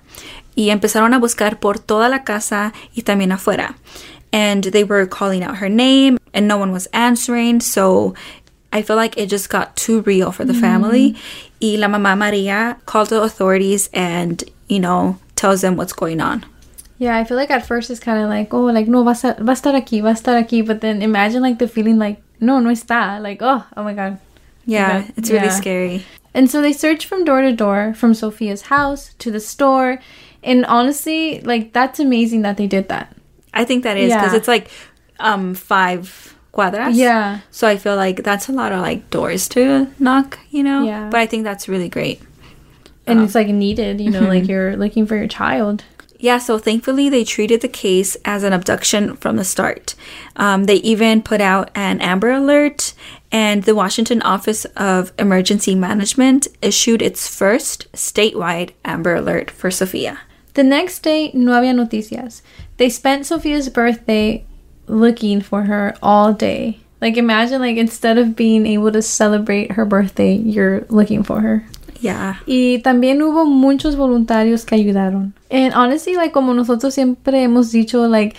Y 0.55 0.69
empezaron 0.69 1.13
a 1.13 1.19
buscar 1.19 1.59
por 1.59 1.79
toda 1.79 2.09
la 2.09 2.23
casa 2.23 2.73
y 2.93 3.03
también 3.03 3.31
afuera. 3.31 3.75
And 4.33 4.63
they 4.63 4.83
were 4.83 5.05
calling 5.05 5.43
out 5.43 5.57
her 5.57 5.69
name 5.69 6.17
and 6.33 6.47
no 6.47 6.57
one 6.57 6.71
was 6.71 6.87
answering. 6.93 7.61
So 7.61 8.15
I 8.73 8.81
feel 8.81 8.95
like 8.95 9.17
it 9.17 9.27
just 9.27 9.49
got 9.49 9.75
too 9.75 10.01
real 10.01 10.31
for 10.31 10.45
the 10.45 10.53
family. 10.53 11.15
Y 11.61 11.75
la 11.77 11.87
mamá 11.87 12.17
Maria 12.17 12.77
called 12.85 13.09
the 13.09 13.21
authorities 13.21 13.89
and, 13.93 14.43
you 14.67 14.79
know, 14.79 15.17
tells 15.35 15.61
them 15.61 15.75
what's 15.77 15.93
going 15.93 16.19
on. 16.21 16.43
Yeah, 16.97 17.17
I 17.17 17.23
feel 17.23 17.37
like 17.37 17.49
at 17.51 17.65
first 17.65 17.89
it's 17.89 17.99
kind 17.99 18.21
of 18.21 18.29
like, 18.29 18.53
oh, 18.53 18.65
like, 18.65 18.87
no, 18.87 19.03
va 19.03 19.11
a, 19.11 19.13
estar, 19.13 19.37
va 19.39 19.51
a 19.51 19.55
estar 19.55 19.73
aquí, 19.75 20.01
va 20.01 20.09
a 20.09 20.13
estar 20.13 20.37
aquí. 20.43 20.65
But 20.65 20.81
then 20.81 21.01
imagine 21.01 21.41
like 21.41 21.57
the 21.59 21.67
feeling 21.67 21.97
like, 21.97 22.21
no, 22.39 22.59
no 22.59 22.69
está. 22.69 23.19
Like, 23.21 23.39
oh, 23.41 23.65
oh 23.75 23.83
my 23.83 23.93
God. 23.93 24.19
Yeah, 24.65 24.99
Okay, 24.99 25.11
it's 25.17 25.29
really 25.31 25.45
yeah. 25.47 25.55
scary. 25.59 26.05
And 26.33 26.49
so 26.49 26.61
they 26.61 26.73
searched 26.73 27.05
from 27.07 27.25
door 27.25 27.41
to 27.41 27.51
door, 27.51 27.93
from 27.95 28.13
Sofia's 28.13 28.63
house 28.63 29.13
to 29.19 29.31
the 29.31 29.39
store. 29.39 29.99
And 30.43 30.65
honestly, 30.65 31.41
like 31.41 31.73
that's 31.73 31.99
amazing 31.99 32.43
that 32.43 32.57
they 32.57 32.67
did 32.67 32.87
that. 32.89 33.15
I 33.53 33.65
think 33.65 33.83
that 33.83 33.97
is 33.97 34.13
because 34.13 34.31
Yeah. 34.33 34.37
it's 34.37 34.47
like 34.47 34.69
um 35.19 35.53
five 35.55 36.35
cuadras. 36.53 36.95
Yeah. 36.95 37.39
So 37.51 37.67
I 37.67 37.77
feel 37.77 37.95
like 37.95 38.23
that's 38.23 38.49
a 38.49 38.51
lot 38.51 38.71
of 38.71 38.81
like 38.81 39.09
doors 39.09 39.47
to 39.49 39.87
knock, 39.99 40.39
you 40.49 40.63
know? 40.63 40.83
Yeah. 40.83 41.09
But 41.09 41.19
I 41.21 41.25
think 41.25 41.43
that's 41.43 41.67
really 41.67 41.89
great. 41.89 42.21
And 43.07 43.19
Um, 43.19 43.25
it's 43.25 43.35
like 43.35 43.47
needed, 43.47 43.99
you 44.01 44.11
know, 44.11 44.21
like 44.21 44.47
you're 44.51 44.75
looking 44.75 45.05
for 45.05 45.15
your 45.15 45.27
child. 45.27 45.83
Yeah, 46.19 46.37
so 46.37 46.59
thankfully 46.59 47.09
they 47.09 47.23
treated 47.23 47.61
the 47.61 47.67
case 47.67 48.15
as 48.25 48.43
an 48.43 48.53
abduction 48.53 49.15
from 49.15 49.37
the 49.37 49.43
start. 49.43 49.95
Um, 50.35 50.65
they 50.65 50.75
even 50.75 51.23
put 51.23 51.41
out 51.41 51.71
an 51.73 51.99
Amber 51.99 52.29
Alert, 52.29 52.93
and 53.31 53.63
the 53.63 53.73
Washington 53.73 54.21
Office 54.21 54.65
of 54.77 55.13
Emergency 55.17 55.73
Management 55.73 56.47
issued 56.61 57.01
its 57.01 57.27
first 57.27 57.91
statewide 57.93 58.73
Amber 58.85 59.15
Alert 59.15 59.49
for 59.49 59.71
Sofia. 59.71 60.19
The 60.53 60.63
next 60.63 60.99
day, 61.01 61.31
no 61.33 61.53
había 61.53 61.73
noticias. 61.73 62.43
They 62.77 62.89
spent 62.89 63.25
Sofia's 63.25 63.69
birthday 63.69 64.45
looking 64.91 65.41
for 65.41 65.63
her 65.63 65.95
all 66.03 66.33
day. 66.33 66.79
Like 67.01 67.17
imagine 67.17 67.61
like 67.61 67.77
instead 67.77 68.17
of 68.17 68.35
being 68.35 68.67
able 68.67 68.91
to 68.91 69.01
celebrate 69.01 69.71
her 69.71 69.85
birthday, 69.85 70.35
you're 70.35 70.85
looking 70.89 71.23
for 71.23 71.41
her. 71.41 71.65
Yeah. 71.99 72.35
Y 72.45 72.81
también 72.83 73.21
hubo 73.21 73.45
muchos 73.45 73.95
voluntarios 73.95 74.65
que 74.65 74.77
ayudaron. 74.77 75.33
And 75.49 75.73
honestly, 75.73 76.15
like 76.15 76.31
como 76.31 76.53
nosotros 76.53 76.93
siempre 76.93 77.43
hemos 77.43 77.71
dicho, 77.71 78.07
like 78.07 78.35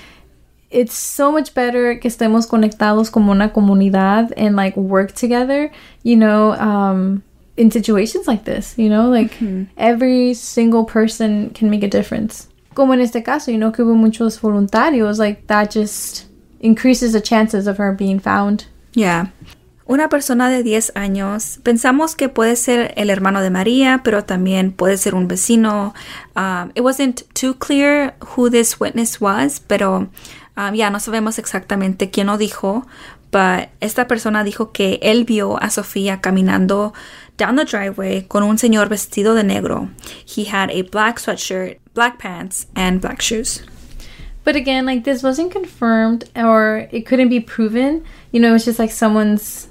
it's 0.71 0.95
so 0.95 1.31
much 1.31 1.55
better 1.55 1.99
que 1.99 2.09
estemos 2.09 2.47
conectados 2.47 3.11
como 3.11 3.33
una 3.33 3.53
comunidad 3.53 4.33
and 4.37 4.57
like 4.57 4.77
work 4.77 5.13
together, 5.13 5.71
you 6.03 6.17
know, 6.17 6.53
um, 6.53 7.23
in 7.57 7.71
situations 7.71 8.27
like 8.27 8.45
this, 8.45 8.75
you 8.79 8.89
know, 8.89 9.09
like 9.09 9.33
every 9.77 10.35
single 10.35 10.85
person 10.85 11.51
can 11.51 11.69
make 11.71 11.83
a 11.83 11.89
difference. 11.89 12.49
Como 12.75 12.95
en 12.95 13.01
este 13.01 13.23
caso, 13.23 13.53
you 13.53 13.59
know, 13.59 13.71
que 13.71 13.85
hubo 13.85 13.95
muchos 13.95 14.41
voluntarios, 14.41 15.19
like 15.19 15.47
that 15.49 15.71
just 15.71 16.27
increases 16.63 17.13
the 17.13 17.21
chances 17.21 17.67
of 17.67 17.79
her 17.79 17.93
being 17.93 18.19
found. 18.19 18.67
Yeah. 18.95 19.27
Una 19.85 20.09
persona 20.09 20.49
de 20.49 20.63
10 20.63 20.93
años, 20.95 21.59
pensamos 21.63 22.15
que 22.15 22.29
puede 22.29 22.57
ser 22.57 22.95
el 22.97 23.11
hermano 23.11 23.43
de 23.43 23.51
María, 23.51 24.01
pero 24.05 24.25
también 24.25 24.73
puede 24.73 24.97
ser 24.97 25.15
un 25.15 25.29
vecino. 25.29 25.93
Um, 26.37 26.71
it 26.75 26.83
wasn't 26.83 27.25
too 27.35 27.55
clear 27.55 28.15
who 28.21 28.49
this 28.49 28.81
witness 28.81 29.21
was, 29.21 29.61
pero 29.61 30.09
um, 30.57 30.75
ya 30.75 30.89
no 30.89 31.01
sabemos 31.01 31.39
exactamente 31.39 32.11
quién 32.11 32.29
lo 32.29 32.39
dijo. 32.39 32.87
But 33.33 33.71
esta 33.81 34.07
persona 34.07 34.45
dijo 34.45 34.73
que 34.73 35.01
él 35.03 35.25
vio 35.25 35.61
a 35.61 35.69
Sofía 35.71 36.21
caminando 36.21 36.93
down 37.39 37.57
the 37.57 37.65
driveway 37.65 38.23
con 38.29 38.43
un 38.43 38.59
señor 38.59 38.89
vestido 38.89 39.35
de 39.35 39.43
negro. 39.43 39.89
He 40.25 40.45
had 40.45 40.71
a 40.71 40.83
black 40.83 41.19
sweatshirt, 41.19 41.79
black 41.95 42.19
pants, 42.19 42.67
and 42.77 43.01
black 43.01 43.21
shoes. 43.21 43.63
But 44.45 44.57
again, 44.57 44.87
like 44.87 45.05
this 45.05 45.23
wasn't 45.23 45.53
confirmed 45.53 46.29
or 46.35 46.89
it 46.91 47.07
couldn't 47.07 47.29
be 47.29 47.41
proven. 47.41 48.05
You 48.33 48.41
know, 48.41 48.55
it's 48.55 48.65
just 48.65 48.79
like 48.79 48.91
someone's 48.91 49.69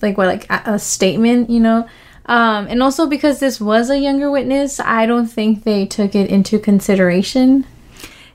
like 0.00 0.16
what 0.16 0.26
like 0.26 0.50
a, 0.50 0.74
a 0.74 0.78
statement, 0.78 1.50
you 1.50 1.60
know. 1.60 1.86
Um, 2.26 2.68
and 2.68 2.82
also 2.82 3.06
because 3.06 3.40
this 3.40 3.60
was 3.60 3.90
a 3.90 3.98
younger 3.98 4.30
witness, 4.30 4.78
I 4.80 5.06
don't 5.06 5.26
think 5.26 5.64
they 5.64 5.84
took 5.86 6.14
it 6.14 6.30
into 6.30 6.58
consideration. 6.58 7.66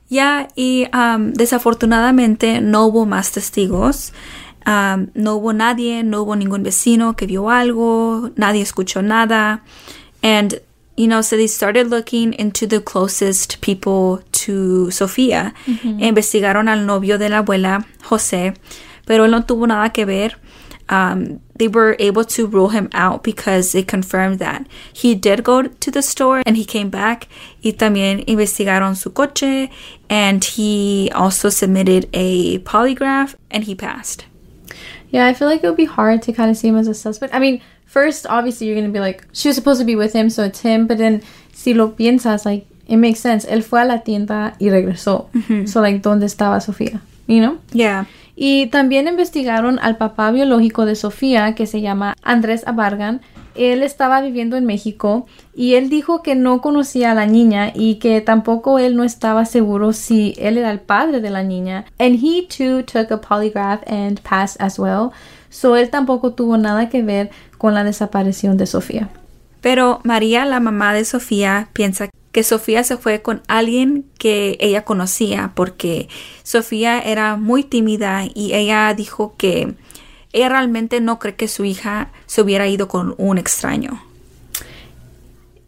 Ya, 0.08 0.48
y 0.56 0.88
um, 0.94 1.34
desafortunadamente 1.34 2.62
no 2.62 2.88
hubo 2.88 3.06
más 3.06 3.32
testigos. 3.32 4.12
Um, 4.66 5.12
no 5.14 5.38
hubo 5.38 5.54
nadie, 5.54 6.04
no 6.04 6.24
hubo 6.24 6.36
ningún 6.36 6.64
vecino 6.64 7.16
que 7.16 7.26
vio 7.26 7.50
algo, 7.50 8.32
nadie 8.36 8.62
escuchó 8.62 9.04
nada. 9.04 9.62
And, 10.22 10.60
you 10.96 11.08
know, 11.08 11.22
so 11.22 11.36
they 11.36 11.48
started 11.48 11.88
looking 11.88 12.34
into 12.34 12.66
the 12.66 12.80
closest 12.80 13.62
people 13.62 14.22
to 14.32 14.88
Sofía. 14.88 15.54
Investigaron 16.00 16.70
al 16.70 16.86
novio 16.86 17.18
de 17.18 17.30
la 17.30 17.42
abuela, 17.44 17.86
José, 18.04 18.56
pero 19.06 19.26
él 19.26 19.32
no 19.32 19.42
tuvo 19.44 19.68
nada 19.68 19.90
que 19.92 20.06
ver. 20.06 20.36
Um, 20.88 21.40
they 21.56 21.68
were 21.68 21.96
able 22.00 22.24
to 22.24 22.46
rule 22.46 22.70
him 22.70 22.90
out 22.94 23.24
because 23.24 23.72
they 23.72 23.82
confirmed 23.82 24.38
that 24.38 24.68
he 24.94 25.16
did 25.16 25.44
go 25.44 25.64
to 25.64 25.92
the 25.92 26.04
store 26.04 26.44
and 26.46 26.56
he 26.56 26.64
came 26.64 26.90
back. 26.90 27.28
Y 27.64 27.72
también 27.72 28.24
investigaron 28.28 28.96
su 28.96 29.10
coche 29.10 29.72
and 30.10 30.44
he 30.44 31.12
also 31.16 31.50
submitted 31.50 32.08
a 32.14 32.60
polygraph 32.60 33.36
and 33.50 33.64
he 33.64 33.74
passed. 33.74 34.26
Yeah, 35.10 35.26
I 35.26 35.34
feel 35.34 35.48
like 35.48 35.64
it 35.64 35.68
would 35.68 35.78
be 35.78 35.86
hard 35.86 36.22
to 36.24 36.34
kind 36.34 36.52
of 36.52 36.58
see 36.58 36.68
him 36.68 36.76
as 36.76 36.88
a 36.88 36.94
suspect. 36.94 37.34
I 37.34 37.40
mean, 37.40 37.62
first, 37.96 38.26
obviously, 38.28 38.68
you're 38.68 38.76
gonna 38.76 38.92
be 38.92 39.00
like, 39.00 39.26
she 39.32 39.48
was 39.48 39.56
supposed 39.56 39.80
to 39.80 39.86
be 39.86 39.96
with 39.96 40.14
him, 40.14 40.30
so 40.30 40.44
it's 40.44 40.62
him. 40.62 40.86
But 40.86 40.98
then, 40.98 41.22
si 41.54 41.74
lo 41.74 41.96
piensas, 41.96 42.46
like, 42.46 42.68
it 42.88 42.98
makes 42.98 43.22
sense. 43.22 43.48
Él 43.48 43.64
fue 43.64 43.82
a 43.82 43.86
la 43.86 44.00
tienda 44.00 44.56
y 44.60 44.70
regresó. 44.70 45.30
So, 45.66 45.82
like, 45.82 46.02
¿dónde 46.02 46.26
estaba 46.26 46.60
Sofía? 46.60 47.00
You 47.28 47.40
know? 47.40 47.58
Yeah. 47.72 48.06
Y 48.36 48.68
también 48.68 49.08
investigaron 49.08 49.80
al 49.82 49.96
papá 49.96 50.32
biológico 50.32 50.86
de 50.86 50.96
Sofía, 50.96 51.56
que 51.56 51.66
se 51.66 51.80
llama 51.80 52.16
Andrés 52.22 52.68
Abargan. 52.68 53.22
Él 53.56 53.82
estaba 53.84 54.20
viviendo 54.20 54.58
en 54.58 54.66
México 54.66 55.28
y 55.56 55.76
él 55.76 55.90
dijo 55.90 56.22
que 56.22 56.36
no 56.36 56.60
conocía 56.60 57.12
a 57.12 57.16
la 57.16 57.26
niña 57.26 57.72
y 57.74 57.96
que 57.96 58.20
tampoco 58.20 58.80
él 58.80 58.98
no 58.98 59.06
estaba 59.06 59.46
seguro 59.46 59.94
si 59.94 60.34
él 60.38 60.58
era 60.58 60.72
el 60.72 60.82
padre 60.82 61.22
de 61.22 61.30
la 61.30 61.42
niña. 61.42 61.86
And 61.98 62.20
he 62.22 62.46
too 62.46 62.84
took 62.84 63.12
a 63.12 63.22
polygraph 63.22 63.82
and 63.88 64.20
passed 64.20 64.58
as 64.60 64.78
well. 64.78 65.14
So 65.56 65.78
él 65.78 65.90
tampoco 65.90 66.34
tuvo 66.34 66.58
nada 66.58 66.90
que 66.90 67.02
ver 67.02 67.30
con 67.58 67.74
la 67.74 67.86
desaparición 67.86 68.58
de 68.58 68.66
Sofía. 68.66 69.08
Pero 69.62 70.02
María, 70.04 70.44
la 70.44 70.60
mamá 70.60 70.94
de 70.94 71.06
Sofía, 71.06 71.70
piensa 71.72 72.10
que 72.34 72.44
Sofía 72.44 72.84
se 72.84 72.98
fue 72.98 73.22
con 73.22 73.42
alguien 73.48 74.04
que 74.20 74.58
ella 74.60 74.84
conocía 74.84 75.54
porque 75.56 76.10
Sofía 76.44 77.00
era 77.00 77.38
muy 77.38 77.64
tímida 77.64 78.24
y 78.26 78.54
ella 78.54 78.94
dijo 78.94 79.36
que 79.38 79.76
ella 80.34 80.50
realmente 80.50 81.00
no 81.00 81.20
cree 81.20 81.36
que 81.36 81.48
su 81.48 81.64
hija 81.64 82.12
se 82.26 82.42
hubiera 82.42 82.68
ido 82.68 82.90
con 82.90 83.16
un 83.18 83.38
extraño. 83.38 84.04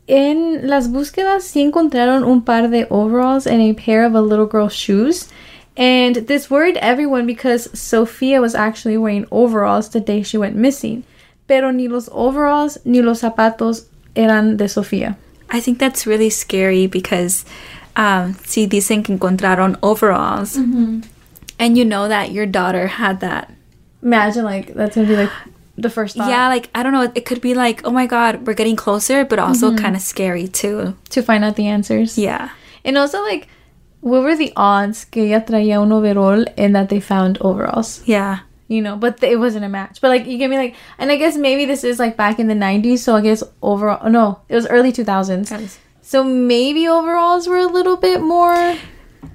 En 0.08 0.68
las 0.68 0.92
búsquedas 0.92 1.46
sí 1.46 1.62
encontraron 1.62 2.26
un 2.26 2.44
par 2.44 2.70
de 2.70 2.88
overalls 2.90 3.48
and 3.48 3.62
a 3.62 3.74
pair 3.74 4.06
of 4.06 4.16
a 4.16 4.22
little 4.22 4.50
girl's 4.52 4.74
shoes. 4.74 5.30
And 5.78 6.16
this 6.16 6.50
worried 6.50 6.78
everyone 6.78 7.28
because 7.28 7.70
Sofia 7.80 8.42
was 8.42 8.56
actually 8.56 8.98
wearing 8.98 9.28
overalls 9.32 9.90
the 9.90 10.00
day 10.00 10.24
she 10.24 10.38
went 10.38 10.56
missing. 10.56 11.04
Pero 11.48 11.72
ni 11.72 11.88
los 11.88 12.10
overalls 12.12 12.78
ni 12.84 13.02
los 13.02 13.22
zapatos 13.22 13.86
eran 14.16 14.58
de 14.58 14.66
Sofía. 14.66 15.16
I 15.50 15.62
think 15.62 15.78
that's 15.80 16.06
really 16.06 16.30
scary 16.30 16.88
because 16.88 17.46
um, 17.96 18.36
si 18.46 18.68
dicen 18.68 19.04
que 19.04 19.16
encontraron 19.18 19.78
overalls 19.82 20.58
and 20.58 21.78
you 21.78 21.86
know 21.86 22.08
that 22.08 22.32
your 22.32 22.46
daughter 22.46 22.88
had 22.88 23.22
that. 23.22 23.54
Imagine 24.04 24.44
like 24.44 24.74
that's 24.74 24.96
gonna 24.96 25.08
be 25.08 25.16
like 25.16 25.32
the 25.78 25.90
first 25.90 26.18
thought 26.18 26.30
Yeah, 26.30 26.50
like 26.50 26.70
I 26.76 26.84
don't 26.84 26.92
know, 26.92 27.12
it 27.16 27.26
could 27.26 27.40
be 27.40 27.54
like, 27.54 27.86
oh 27.86 27.92
my 27.92 28.08
god, 28.08 28.46
we're 28.46 28.56
getting 28.56 28.76
closer, 28.76 29.24
but 29.24 29.40
also 29.40 29.76
kind 29.76 29.96
of 29.96 30.02
scary 30.02 30.48
too. 30.48 30.96
to 31.12 31.22
find 31.22 31.44
out 31.44 31.56
the 31.56 31.68
answers. 31.68 32.18
Yeah. 32.18 32.50
And 32.84 32.98
also 32.98 33.22
like 33.24 33.48
what 34.02 34.22
were 34.24 34.36
the 34.36 34.54
odds 34.56 35.06
que 35.06 35.24
ella 35.26 35.44
traía 35.46 35.82
un 35.82 35.92
overall 35.92 36.46
and 36.58 36.76
that 36.76 36.90
they 36.90 37.00
found 37.00 37.38
overalls? 37.42 38.02
Yeah. 38.06 38.40
you 38.70 38.82
know, 38.82 38.98
but 38.98 39.22
th- 39.22 39.32
it 39.32 39.38
wasn't 39.38 39.64
a 39.64 39.70
match. 39.70 40.02
But 40.02 40.10
like, 40.10 40.26
you 40.28 40.38
get 40.38 40.50
me, 40.50 40.58
like, 40.58 40.76
and 40.98 41.10
I 41.10 41.16
guess 41.16 41.38
maybe 41.38 41.64
this 41.66 41.86
is 41.86 42.00
like 42.00 42.18
back 42.18 42.38
in 42.38 42.48
the 42.48 42.54
'90s, 42.54 43.00
so 43.00 43.16
I 43.16 43.22
guess 43.22 43.42
overall, 43.62 44.10
no, 44.10 44.40
it 44.50 44.56
was 44.56 44.68
early 44.68 44.92
2000s. 44.92 45.78
So 46.02 46.22
maybe 46.24 46.86
overalls 46.88 47.48
were 47.48 47.60
a 47.60 47.66
little 47.68 47.96
bit 47.96 48.20
more 48.22 48.76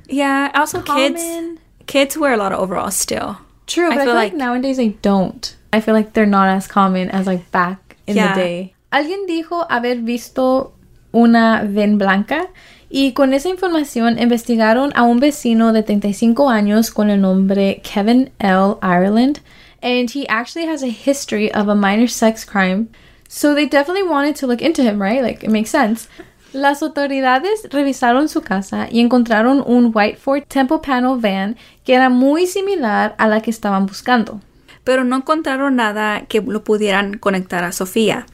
Yeah, 0.09 0.51
also 0.55 0.83
kids 0.83 1.23
common. 1.23 1.59
kids 1.87 2.17
wear 2.19 2.35
a 2.35 2.37
lot 2.37 2.53
of 2.53 2.61
overalls 2.61 2.95
still. 2.97 3.39
True, 3.67 3.89
but 3.89 3.99
I, 4.01 4.05
feel 4.05 4.15
like, 4.15 4.35
nowadays 4.35 4.77
they 4.77 4.91
don't. 5.01 5.57
I 5.73 5.81
feel 5.81 5.95
like 5.95 6.13
they're 6.13 6.27
not 6.27 6.49
as 6.49 6.67
common 6.67 7.09
as 7.11 7.27
like 7.27 7.51
back 7.51 7.97
in 8.07 8.17
Yeah. 8.17 8.35
the 8.35 8.41
day. 8.41 8.75
Alguien 8.93 9.27
dijo 9.27 9.67
haber 9.71 10.05
visto 10.05 10.73
una 11.15 11.63
ven 11.65 11.97
blanca 11.97 12.49
y 12.95 13.13
con 13.15 13.33
esa 13.33 13.49
información 13.49 14.19
investigaron 14.19 14.93
a 14.95 15.03
un 15.03 15.19
vecino 15.19 15.73
de 15.73 15.83
35 15.83 16.51
años 16.51 16.91
con 16.91 17.09
el 17.09 17.23
nombre 17.23 17.81
Kevin 17.83 18.31
L. 18.39 18.77
Ireland 18.83 19.41
and 19.83 20.11
he 20.11 20.27
actually 20.29 20.67
has 20.69 20.83
a 20.83 20.89
history 20.89 21.51
of 21.55 21.69
a 21.69 21.75
minor 21.75 22.07
sex 22.07 22.45
crime. 22.45 22.89
So 23.29 23.55
they 23.55 23.65
definitely 23.65 24.07
wanted 24.07 24.37
to 24.37 24.47
look 24.47 24.61
into 24.61 24.83
him, 24.83 25.01
right? 25.01 25.23
Like 25.23 25.43
it 25.43 25.51
makes 25.51 25.71
sense. 25.71 26.07
Las 26.53 26.83
autoridades 26.83 27.67
revisaron 27.71 28.29
su 28.29 28.43
casa 28.43 28.89
y 28.91 29.01
encontraron 29.01 29.65
un 29.67 29.91
White 29.95 30.19
Ford 30.19 30.43
Temple 30.47 30.81
Panel 30.81 31.19
van 31.19 31.57
que 31.87 31.95
era 31.95 32.11
muy 32.11 32.47
similar 32.47 33.15
a 33.17 33.27
la 33.27 33.41
que 33.41 33.51
estaban 33.51 33.87
buscando. 33.87 34.43
Pero 34.85 35.03
no 35.03 35.17
encontraron 35.17 35.77
nada 35.77 36.27
que 36.29 36.43
lo 36.43 36.63
pudieran 36.63 37.17
conectar 37.17 37.65
a 37.65 37.73
Sofía. 37.73 38.27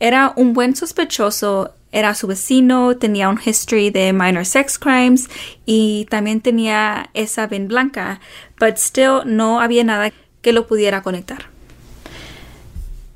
Era 0.00 0.32
un 0.34 0.54
buen 0.54 0.76
sospechoso, 0.76 1.74
era 1.92 2.14
su 2.14 2.26
vecino, 2.26 2.96
tenía 2.96 3.28
un 3.28 3.38
history 3.44 3.90
de 3.90 4.12
minor 4.12 4.44
sex 4.44 4.78
crimes 4.78 5.28
y 5.66 6.06
también 6.10 6.40
tenía 6.40 7.10
esa 7.14 7.46
ven 7.46 7.68
blanca, 7.68 8.20
but 8.58 8.76
still 8.76 9.22
no 9.24 9.60
había 9.60 9.84
nada 9.84 10.12
que 10.42 10.52
lo 10.52 10.66
pudiera 10.66 11.02
conectar. 11.02 11.46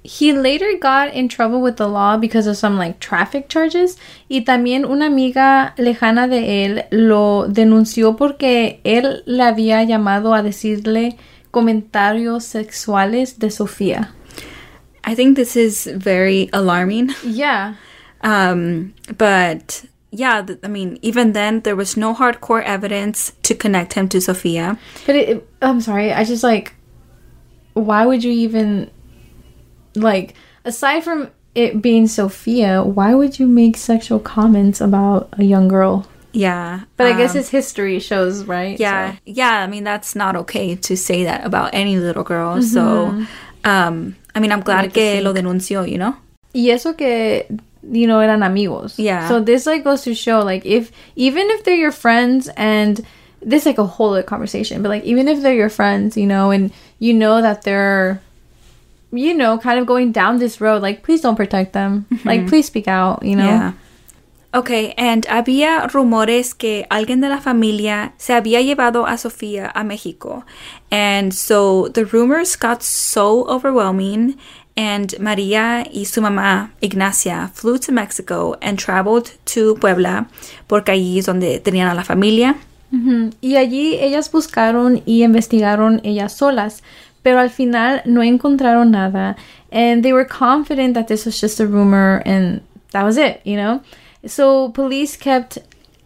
he 0.05 0.33
later 0.33 0.76
got 0.81 1.14
in 1.14 1.29
trouble 1.29 1.61
with 1.61 1.76
the 1.76 1.87
law 1.87 2.17
because 2.17 2.47
of 2.47 2.57
some 2.57 2.76
like 2.76 2.99
traffic 2.99 3.49
charges 3.49 3.97
y 4.29 4.45
también 4.45 4.85
una 4.85 5.07
amiga 5.07 5.75
lejana 5.79 6.26
de 6.29 6.64
él 6.64 6.85
lo 6.91 7.47
denunció 7.49 8.17
porque 8.17 8.81
él 8.85 9.23
le 9.26 9.43
había 9.45 9.85
llamado 9.85 10.35
a 10.35 10.43
decirle 10.43 11.17
comentarios 11.50 12.45
sexuales 12.45 13.38
de 13.38 13.50
Sofía. 13.50 14.12
I 15.05 15.14
think 15.14 15.37
this 15.37 15.57
is 15.57 15.88
very 15.97 16.49
alarming. 16.52 17.11
Yeah. 17.25 17.76
Um, 18.23 18.95
but 19.19 19.85
yeah, 20.11 20.43
th- 20.43 20.59
I 20.62 20.69
mean, 20.69 20.99
even 21.02 21.33
then, 21.33 21.61
there 21.61 21.75
was 21.76 21.97
no 21.97 22.14
hardcore 22.14 22.62
evidence 22.62 23.33
to 23.43 23.55
connect 23.55 23.95
him 23.95 24.09
to 24.11 24.21
Sofia. 24.21 24.79
But 25.07 25.17
it, 25.17 25.29
it- 25.29 25.49
I'm 25.61 25.81
sorry, 25.81 26.12
I 26.12 26.25
just 26.25 26.43
like 26.43 26.75
why 27.75 28.05
would 28.05 28.23
you 28.23 28.31
even 28.33 28.91
like 29.95 30.35
aside 30.64 31.02
from 31.05 31.31
it 31.55 31.83
being 31.83 32.07
Sofia, 32.07 32.83
why 32.83 33.14
would 33.14 33.38
you 33.38 33.47
make 33.47 33.76
sexual 33.76 34.19
comments 34.19 34.81
about 34.81 35.29
a 35.38 35.45
young 35.45 35.69
girl? 35.69 36.07
Yeah. 36.33 36.81
But 36.97 37.09
I 37.09 37.17
guess 37.17 37.33
um, 37.33 37.37
his 37.38 37.50
history 37.50 37.99
shows, 37.99 38.45
right? 38.45 38.79
yeah, 38.81 39.12
So- 39.12 39.19
yeah. 39.26 39.61
I 39.61 39.67
mean, 39.67 39.85
that's 39.85 40.14
not 40.17 40.35
okay 40.37 40.76
to 40.76 40.97
say 40.97 41.25
that 41.25 41.45
about 41.45 41.71
any 41.75 41.99
little 41.99 42.25
girl. 42.25 42.62
So, 42.62 43.25
um, 43.64 44.17
I 44.35 44.41
mean, 44.41 44.50
I'm 44.50 44.61
glad 44.62 44.95
que 44.95 45.21
lo 45.23 45.35
denunció, 45.35 45.87
you 45.87 45.99
know? 45.99 46.17
Y 46.55 46.71
eso 46.71 46.95
que 46.95 47.47
you 47.91 48.07
know 48.07 48.21
eran 48.21 48.43
amigos. 48.43 48.99
Yeah. 48.99 49.29
So 49.29 49.41
this 49.41 49.67
like 49.67 49.85
goes 49.85 50.03
to 50.03 50.15
show 50.15 50.41
like 50.41 50.65
if 50.65 50.93
even 51.17 51.49
if 51.51 51.65
they're 51.65 51.75
your 51.75 51.93
friends 51.93 52.49
and 52.57 53.05
this 53.41 53.67
like 53.67 53.79
a 53.79 53.87
whole 53.87 54.12
other 54.12 54.23
conversation, 54.23 54.83
but 54.83 54.89
like 54.89 55.05
even 55.05 55.29
if 55.29 55.43
they're 55.43 55.55
your 55.55 55.71
friends, 55.71 56.17
you 56.17 56.27
know, 56.27 56.51
and 56.51 56.73
you 56.99 57.12
know 57.12 57.43
that 57.43 57.62
they're 57.62 58.21
you 59.12 59.35
know, 59.35 59.59
kind 59.59 59.79
of 59.79 59.87
going 59.87 60.11
down 60.11 60.39
this 60.39 60.61
road, 60.61 60.83
like 60.83 61.03
please 61.03 61.21
don't 61.21 61.37
protect 61.37 61.73
them. 61.73 62.07
Mm-hmm. 62.11 62.29
Like 62.29 62.47
please 62.49 62.67
speak 62.67 62.89
out, 62.89 63.23
you 63.23 63.37
know. 63.37 63.45
Yeah. 63.45 63.73
Okay, 64.55 64.93
and 64.99 65.25
había 65.29 65.89
rumores 65.95 66.53
que 66.53 66.85
alguien 66.91 67.23
de 67.23 67.31
la 67.31 67.41
familia 67.41 68.12
se 68.19 68.35
había 68.35 68.61
llevado 68.61 69.07
a 69.07 69.17
Sofía 69.17 69.73
a 69.75 69.83
México. 69.83 70.45
And 70.91 71.33
so 71.33 71.89
the 71.89 72.05
rumors 72.05 72.55
got 72.57 72.83
so 72.83 73.47
overwhelming, 73.49 74.37
and 74.76 75.19
María 75.19 75.87
y 75.93 76.05
su 76.05 76.21
mamá, 76.23 76.73
Ignacia, 76.81 77.50
flew 77.55 77.79
to 77.79 77.93
Mexico 77.93 78.57
and 78.62 78.79
traveled 78.79 79.31
to 79.45 79.75
Puebla, 79.76 80.26
porque 80.67 80.93
allí 80.93 81.19
es 81.19 81.26
donde 81.26 81.61
tenían 81.61 81.88
a 81.88 81.95
la 81.95 82.05
familia. 82.05 82.57
Ujú. 82.93 83.33
Y 83.41 83.57
allí 83.57 83.97
ellas 84.00 84.31
buscaron 84.31 85.02
y 85.07 85.23
investigaron 85.23 86.00
ellas 86.05 86.33
solas, 86.35 86.83
pero 87.23 87.38
al 87.38 87.50
final 87.50 88.02
no 88.05 88.23
encontraron 88.23 88.91
nada. 88.91 89.37
And 89.71 90.02
they 90.02 90.12
were 90.12 90.26
confident 90.26 90.95
that 90.95 91.09
this 91.09 91.25
was 91.25 91.41
just 91.41 91.61
a 91.61 91.67
rumor 91.67 92.23
and 92.26 92.62
that 92.93 93.05
was 93.05 93.17
it, 93.17 93.41
you 93.45 93.57
know? 93.57 93.81
So 94.26 94.71
police 94.71 95.17
kept 95.17 95.59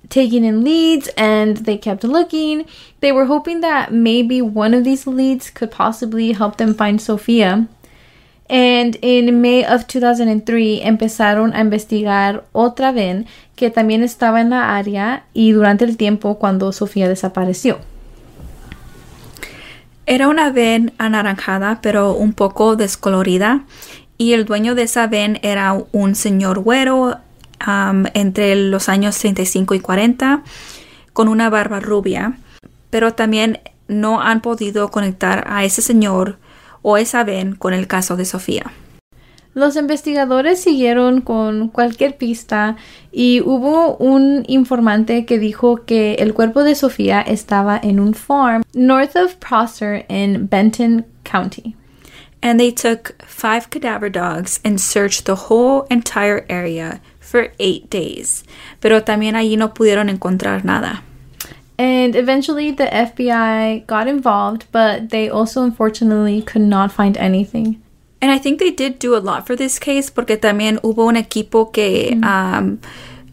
taking 0.09 0.45
in 0.45 0.63
leads 0.63 1.09
and 1.17 1.59
they 1.59 1.77
kept 1.77 2.05
looking. 2.05 2.65
They 3.01 3.13
were 3.13 3.27
hoping 3.27 3.61
that 3.61 3.93
maybe 3.93 4.41
one 4.41 4.73
of 4.75 4.85
these 4.85 5.07
leads 5.07 5.51
could 5.51 5.71
possibly 5.71 6.33
help 6.33 6.57
them 6.57 6.75
find 6.75 7.01
Sofía. 7.01 7.67
And 8.49 8.97
in 9.03 9.41
May 9.41 9.65
of 9.65 9.87
2003 9.87 10.83
empezaron 10.85 11.53
a 11.55 11.61
investigar 11.61 12.45
otra 12.53 12.93
vez 12.93 13.27
que 13.57 13.71
también 13.71 14.03
estaba 14.03 14.41
en 14.41 14.51
la 14.51 14.77
área 14.77 15.25
y 15.33 15.53
durante 15.53 15.85
el 15.85 15.97
tiempo 15.97 16.39
cuando 16.39 16.73
Sofía 16.73 17.09
desapareció. 17.09 17.79
Era 20.07 20.29
una 20.29 20.51
ven 20.51 20.93
anaranjada, 20.99 21.81
pero 21.83 22.15
un 22.15 22.33
poco 22.33 22.77
descolorida. 22.77 23.65
Y 24.19 24.35
el 24.35 24.45
dueño 24.45 24.77
de 24.77 24.85
esa 24.85 25.09
ven 25.09 25.41
era 25.43 25.77
un 25.91 26.15
señor 26.15 26.61
güero 26.61 27.19
entre 28.15 28.55
los 28.55 28.89
años 28.89 29.19
35 29.19 29.75
y 29.75 29.81
40, 29.81 30.43
con 31.13 31.27
una 31.27 31.51
barba 31.51 31.81
rubia. 31.81 32.39
Pero 32.91 33.15
también 33.15 33.59
no 33.89 34.21
han 34.21 34.43
podido 34.43 34.91
conectar 34.91 35.45
a 35.49 35.65
ese 35.65 35.83
señor 35.83 36.39
o 36.89 36.97
esa 36.97 37.25
ven 37.25 37.57
con 37.57 37.75
el 37.75 37.89
caso 37.89 38.17
de 38.17 38.25
Sofía. 38.25 38.71
Los 39.55 39.75
investigadores 39.75 40.61
siguieron 40.61 41.21
con 41.21 41.69
cualquier 41.69 42.17
pista 42.17 42.77
y 43.11 43.41
hubo 43.41 43.97
un 43.97 44.45
informante 44.47 45.25
que 45.25 45.41
dijo 45.41 45.85
que 45.85 46.15
el 46.21 46.33
cuerpo 46.33 46.63
de 46.63 46.77
Sofía 46.77 47.23
estaba 47.23 47.77
en 47.83 47.99
un 47.99 48.15
farm 48.15 48.63
north 48.73 49.17
of 49.17 49.35
Prosser 49.37 50.07
in 50.09 50.47
Benton 50.49 51.05
County. 51.25 51.75
And 52.41 52.61
they 52.61 52.71
took 52.71 53.21
five 53.27 53.69
cadaver 53.69 54.09
dogs 54.09 54.61
and 54.65 54.81
searched 54.81 55.25
the 55.25 55.49
whole 55.49 55.87
entire 55.91 56.47
area 56.49 57.01
for 57.19 57.51
eight 57.59 57.91
days. 57.91 58.45
Pero 58.79 59.03
también 59.03 59.35
allí 59.35 59.57
no 59.57 59.75
pudieron 59.75 60.09
encontrar 60.09 60.65
nada. 60.65 61.03
And 61.79 62.17
eventually 62.17 62.71
the 62.71 62.87
FBI 62.87 63.87
got 63.87 64.09
involved, 64.09 64.67
but 64.73 65.11
they 65.11 65.29
also 65.29 65.63
unfortunately 65.63 66.41
could 66.43 66.63
not 66.63 66.91
find 66.91 67.17
anything. 67.19 67.83
And 68.21 68.31
I 68.31 68.39
think 68.39 68.59
they 68.59 68.71
did 68.71 68.99
do 68.99 69.15
a 69.15 69.21
lot 69.21 69.47
for 69.47 69.55
this 69.57 69.79
case 69.79 70.09
porque 70.09 70.41
también 70.41 70.81
hubo 70.81 71.07
un 71.09 71.17
equipo 71.17 71.71
que, 71.71 72.19
um, 72.23 72.81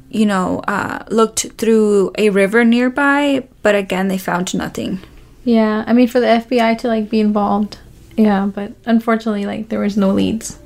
you 0.09 0.25
know, 0.25 0.61
uh, 0.67 1.03
looked 1.09 1.57
through 1.57 2.11
a 2.17 2.29
river 2.29 2.65
nearby, 2.65 3.47
but 3.61 3.75
again, 3.75 4.09
they 4.09 4.17
found 4.17 4.53
nothing. 4.53 4.99
Yeah, 5.45 5.83
I 5.87 5.93
mean 5.93 6.07
for 6.07 6.19
the 6.19 6.27
FBI 6.27 6.77
to 6.79 6.87
like 6.87 7.09
be 7.09 7.19
involved. 7.19 7.77
Yeah, 8.17 8.45
but 8.53 8.73
unfortunately 8.85 9.45
like 9.45 9.69
there 9.69 9.79
was 9.79 9.97
no 9.97 10.11
leads. 10.11 10.59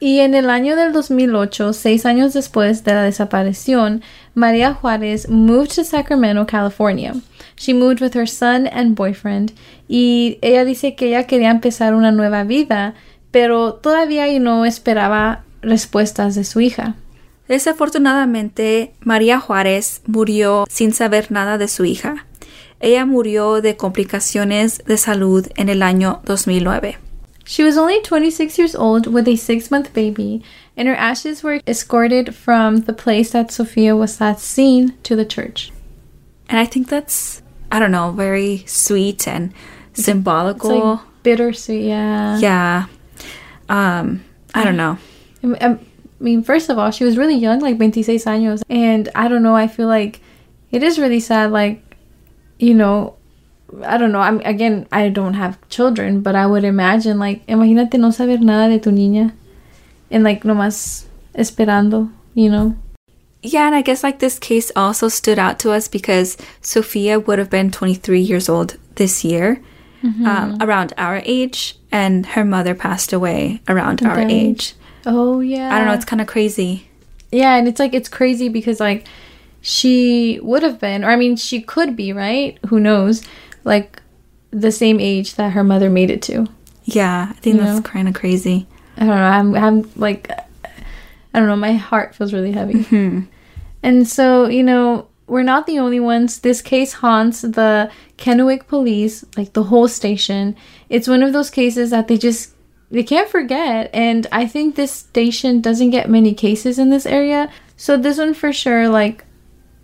Y 0.00 0.20
en 0.20 0.34
el 0.34 0.48
año 0.48 0.76
del 0.76 0.92
2008, 0.92 1.72
seis 1.72 2.04
años 2.04 2.32
después 2.32 2.84
de 2.84 2.94
la 2.94 3.02
desaparición, 3.02 4.02
María 4.38 4.72
Juárez 4.72 5.28
moved 5.28 5.74
to 5.74 5.84
Sacramento, 5.84 6.46
California. 6.46 7.14
She 7.56 7.74
moved 7.74 8.00
with 8.00 8.14
her 8.14 8.28
son 8.28 8.68
and 8.68 8.94
boyfriend 8.94 9.52
y 9.88 10.38
ella 10.42 10.64
dice 10.64 10.94
que 10.94 11.08
ella 11.08 11.26
quería 11.26 11.50
empezar 11.50 11.92
una 11.92 12.12
nueva 12.12 12.44
vida, 12.44 12.94
pero 13.32 13.74
todavía 13.74 14.26
no 14.38 14.64
esperaba 14.64 15.42
respuestas 15.60 16.36
de 16.36 16.44
su 16.44 16.60
hija. 16.60 16.94
Desafortunadamente, 17.48 18.92
María 19.00 19.40
Juárez 19.40 20.02
murió 20.06 20.66
sin 20.70 20.92
saber 20.92 21.32
nada 21.32 21.58
de 21.58 21.66
su 21.66 21.84
hija. 21.84 22.26
Ella 22.78 23.06
murió 23.06 23.60
de 23.60 23.76
complicaciones 23.76 24.84
de 24.86 24.98
salud 24.98 25.48
en 25.56 25.68
el 25.68 25.82
año 25.82 26.20
2009. 26.26 27.07
She 27.48 27.64
was 27.64 27.78
only 27.78 28.02
26 28.02 28.58
years 28.58 28.74
old 28.76 29.06
with 29.06 29.26
a 29.26 29.34
six 29.34 29.70
month 29.70 29.94
baby, 29.94 30.42
and 30.76 30.86
her 30.86 30.94
ashes 30.94 31.42
were 31.42 31.60
escorted 31.66 32.34
from 32.34 32.82
the 32.82 32.92
place 32.92 33.30
that 33.30 33.50
Sophia 33.50 33.96
was 33.96 34.20
last 34.20 34.44
seen 34.44 34.98
to 35.04 35.16
the 35.16 35.24
church. 35.24 35.72
And 36.50 36.58
I 36.58 36.66
think 36.66 36.88
that's, 36.90 37.40
I 37.72 37.78
don't 37.78 37.90
know, 37.90 38.10
very 38.12 38.64
sweet 38.66 39.26
and 39.26 39.54
It's 39.92 40.04
symbolical. 40.04 40.78
like 40.96 41.00
bittersweet, 41.22 41.86
yeah. 41.86 42.36
yeah. 42.38 42.84
Um, 43.70 44.22
I 44.52 44.62
don't 44.62 44.76
know. 44.76 44.98
I 45.42 45.68
I 45.72 45.78
mean, 46.20 46.42
first 46.42 46.68
of 46.68 46.76
all, 46.78 46.90
she 46.90 47.04
was 47.04 47.16
really 47.16 47.36
young, 47.36 47.60
like 47.60 47.76
26 47.76 48.24
años. 48.24 48.60
And 48.68 49.08
I 49.14 49.26
don't 49.26 49.42
know, 49.42 49.56
I 49.56 49.68
feel 49.68 49.88
like 49.88 50.20
it 50.70 50.82
is 50.82 50.98
really 50.98 51.20
sad. 51.20 51.50
Like, 51.50 51.80
you 52.58 52.74
know, 52.74 53.16
I 53.84 53.98
don't 53.98 54.12
know. 54.12 54.20
I'm 54.20 54.40
again, 54.40 54.86
I 54.90 55.08
don't 55.08 55.34
have 55.34 55.58
children, 55.68 56.20
but 56.20 56.34
I 56.34 56.46
would 56.46 56.64
imagine, 56.64 57.18
like, 57.18 57.46
imagínate 57.46 57.98
no 57.98 58.10
saber 58.10 58.38
nada 58.38 58.68
de 58.72 58.78
tu 58.80 58.90
niña. 58.90 59.32
And 60.10 60.24
like, 60.24 60.42
nomás 60.42 61.04
esperando, 61.34 62.10
you 62.34 62.50
know? 62.50 62.76
Yeah, 63.42 63.66
and 63.66 63.74
I 63.74 63.82
guess 63.82 64.02
like 64.02 64.18
this 64.18 64.38
case 64.38 64.72
also 64.74 65.08
stood 65.08 65.38
out 65.38 65.58
to 65.60 65.70
us 65.70 65.86
because 65.86 66.36
Sofia 66.60 67.20
would 67.20 67.38
have 67.38 67.50
been 67.50 67.70
23 67.70 68.20
years 68.20 68.48
old 68.48 68.76
this 68.96 69.24
year, 69.24 69.62
um, 70.02 70.58
around 70.60 70.92
our 70.98 71.22
age, 71.24 71.78
and 71.92 72.26
her 72.26 72.44
mother 72.44 72.74
passed 72.74 73.12
away 73.12 73.60
around 73.68 74.02
our 74.02 74.18
age. 74.18 74.74
Oh, 75.06 75.40
yeah. 75.40 75.72
I 75.72 75.78
don't 75.78 75.86
know, 75.86 75.94
it's 75.94 76.04
kind 76.04 76.20
of 76.20 76.26
crazy. 76.26 76.88
Yeah, 77.30 77.56
and 77.56 77.68
it's 77.68 77.78
like 77.78 77.94
it's 77.94 78.08
crazy 78.08 78.48
because 78.48 78.80
like 78.80 79.06
she 79.60 80.40
would 80.42 80.62
have 80.62 80.80
been, 80.80 81.04
or 81.04 81.10
I 81.10 81.16
mean, 81.16 81.36
she 81.36 81.60
could 81.60 81.94
be, 81.94 82.12
right? 82.12 82.58
Who 82.68 82.80
knows? 82.80 83.22
Like 83.68 84.02
the 84.50 84.72
same 84.72 84.98
age 84.98 85.34
that 85.34 85.52
her 85.52 85.62
mother 85.62 85.90
made 85.90 86.10
it 86.10 86.22
to. 86.22 86.46
Yeah, 86.84 87.28
I 87.30 87.32
think 87.34 87.56
You 87.56 87.62
that's 87.62 87.86
kind 87.86 88.08
of 88.08 88.14
crazy. 88.14 88.66
I 88.96 89.00
don't 89.00 89.08
know. 89.08 89.14
I'm, 89.14 89.54
I'm 89.54 89.90
like, 89.94 90.30
I 91.34 91.38
don't 91.38 91.46
know. 91.46 91.56
My 91.56 91.74
heart 91.74 92.14
feels 92.14 92.32
really 92.32 92.52
heavy. 92.52 92.82
Hmm. 92.88 93.20
And 93.80 94.08
so, 94.08 94.48
you 94.48 94.64
know, 94.64 95.06
we're 95.28 95.44
not 95.44 95.66
the 95.66 95.78
only 95.78 96.00
ones. 96.00 96.40
This 96.40 96.60
case 96.60 96.94
haunts 96.94 97.42
the 97.42 97.90
Kennewick 98.16 98.66
police, 98.66 99.24
like 99.36 99.52
the 99.52 99.64
whole 99.64 99.86
station. 99.86 100.56
It's 100.88 101.06
one 101.06 101.22
of 101.22 101.32
those 101.32 101.50
cases 101.50 101.90
that 101.90 102.08
they 102.08 102.16
just 102.18 102.54
they 102.90 103.04
can't 103.04 103.28
forget. 103.28 103.90
And 103.92 104.26
I 104.32 104.46
think 104.46 104.74
this 104.74 104.90
station 104.92 105.60
doesn't 105.60 105.90
get 105.90 106.10
many 106.10 106.34
cases 106.34 106.78
in 106.78 106.90
this 106.90 107.06
area, 107.06 107.52
so 107.76 107.96
this 107.96 108.18
one 108.18 108.34
for 108.34 108.52
sure 108.52 108.88
like 108.88 109.24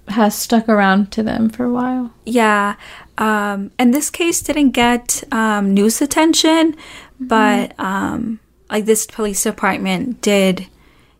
has 0.08 0.34
stuck 0.34 0.68
around 0.68 1.12
to 1.12 1.22
them 1.22 1.48
for 1.48 1.64
a 1.64 1.72
while. 1.72 2.12
Yeah, 2.26 2.74
um, 3.18 3.70
and 3.78 3.94
this 3.94 4.10
case 4.10 4.42
didn't 4.42 4.70
get 4.70 5.22
um, 5.32 5.72
news 5.74 6.00
attention, 6.02 6.76
but 7.20 7.78
um, 7.78 8.40
like 8.70 8.84
this 8.84 9.06
police 9.06 9.42
department 9.42 10.20
did 10.20 10.66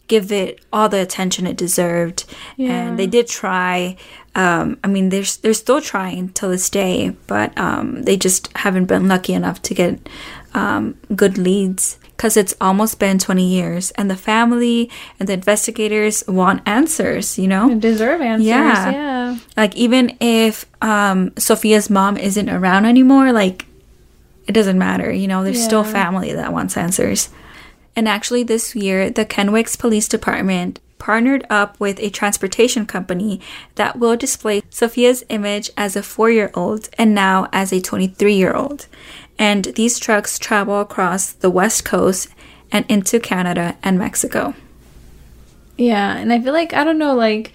give 0.07 0.31
it 0.31 0.61
all 0.73 0.89
the 0.89 1.01
attention 1.01 1.47
it 1.47 1.57
deserved. 1.57 2.25
Yeah. 2.57 2.89
and 2.89 2.99
they 2.99 3.07
did 3.07 3.27
try 3.27 3.97
um, 4.35 4.79
i 4.85 4.89
mean 4.89 5.09
they're, 5.09 5.25
they're 5.43 5.55
still 5.55 5.81
trying 5.81 6.29
till 6.31 6.51
this 6.51 6.69
day 6.69 7.17
but 7.27 7.57
um, 7.57 8.03
they 8.03 8.17
just 8.17 8.55
haven't 8.57 8.85
been 8.87 9.09
lucky 9.09 9.33
enough 9.33 9.63
to 9.63 9.75
get 9.75 10.09
um, 10.53 10.97
good 11.17 11.39
leads 11.39 11.99
because 12.17 12.37
it's 12.37 12.55
almost 12.61 12.99
been 12.99 13.19
20 13.19 13.47
years 13.47 13.91
and 13.93 14.11
the 14.11 14.17
family 14.17 14.91
and 15.19 15.29
the 15.29 15.33
investigators 15.33 16.23
want 16.29 16.63
answers 16.67 17.39
you 17.39 17.49
know 17.49 17.75
Deserve 17.79 18.21
answers. 18.21 18.47
Yeah. 18.47 18.91
Yeah. 18.91 19.37
like 19.57 19.75
even 19.77 20.17
if 20.21 20.67
um 20.83 21.31
sofia's 21.33 21.91
mom 21.91 22.17
isn't 22.17 22.49
around 22.49 22.85
anymore 22.87 23.33
like 23.33 23.67
it 24.47 24.53
doesn't 24.53 24.79
matter 24.79 25.13
you 25.13 25.27
know 25.27 25.43
there's 25.43 25.63
still 25.63 25.85
family 25.85 26.33
that 26.33 26.53
wants 26.53 26.77
answers 26.77 27.31
and 27.97 28.09
actually 28.09 28.43
this 28.43 28.75
year 28.75 29.11
the 29.11 29.25
Kennewick's 29.25 29.77
police 29.77 30.09
department 30.09 30.81
partnered 30.99 31.45
up 31.51 31.79
with 31.81 31.99
a 32.01 32.11
transportation 32.11 32.87
company 32.87 33.41
that 33.75 33.99
will 33.99 34.17
display 34.17 34.61
sofia's 34.63 35.25
image 35.29 35.71
as 35.77 35.97
a 35.97 36.03
four-year-old 36.03 36.89
and 36.97 37.15
now 37.15 37.49
as 37.53 37.73
a 37.73 37.81
23-year-old 37.81 38.87
and 39.39 39.65
these 39.77 39.99
trucks 39.99 40.39
travel 40.39 40.81
across 40.81 41.33
the 41.33 41.51
west 41.51 41.85
coast 41.85 42.29
and 42.73 42.85
into 42.89 43.19
canada 43.21 43.77
and 43.83 43.99
mexico 43.99 44.55
Yeah, 45.77 46.17
and 46.17 46.33
I 46.33 46.41
feel 46.41 46.53
like 46.53 46.73
I 46.73 46.85
don't 46.85 46.99
know, 46.99 47.15
like 47.15 47.53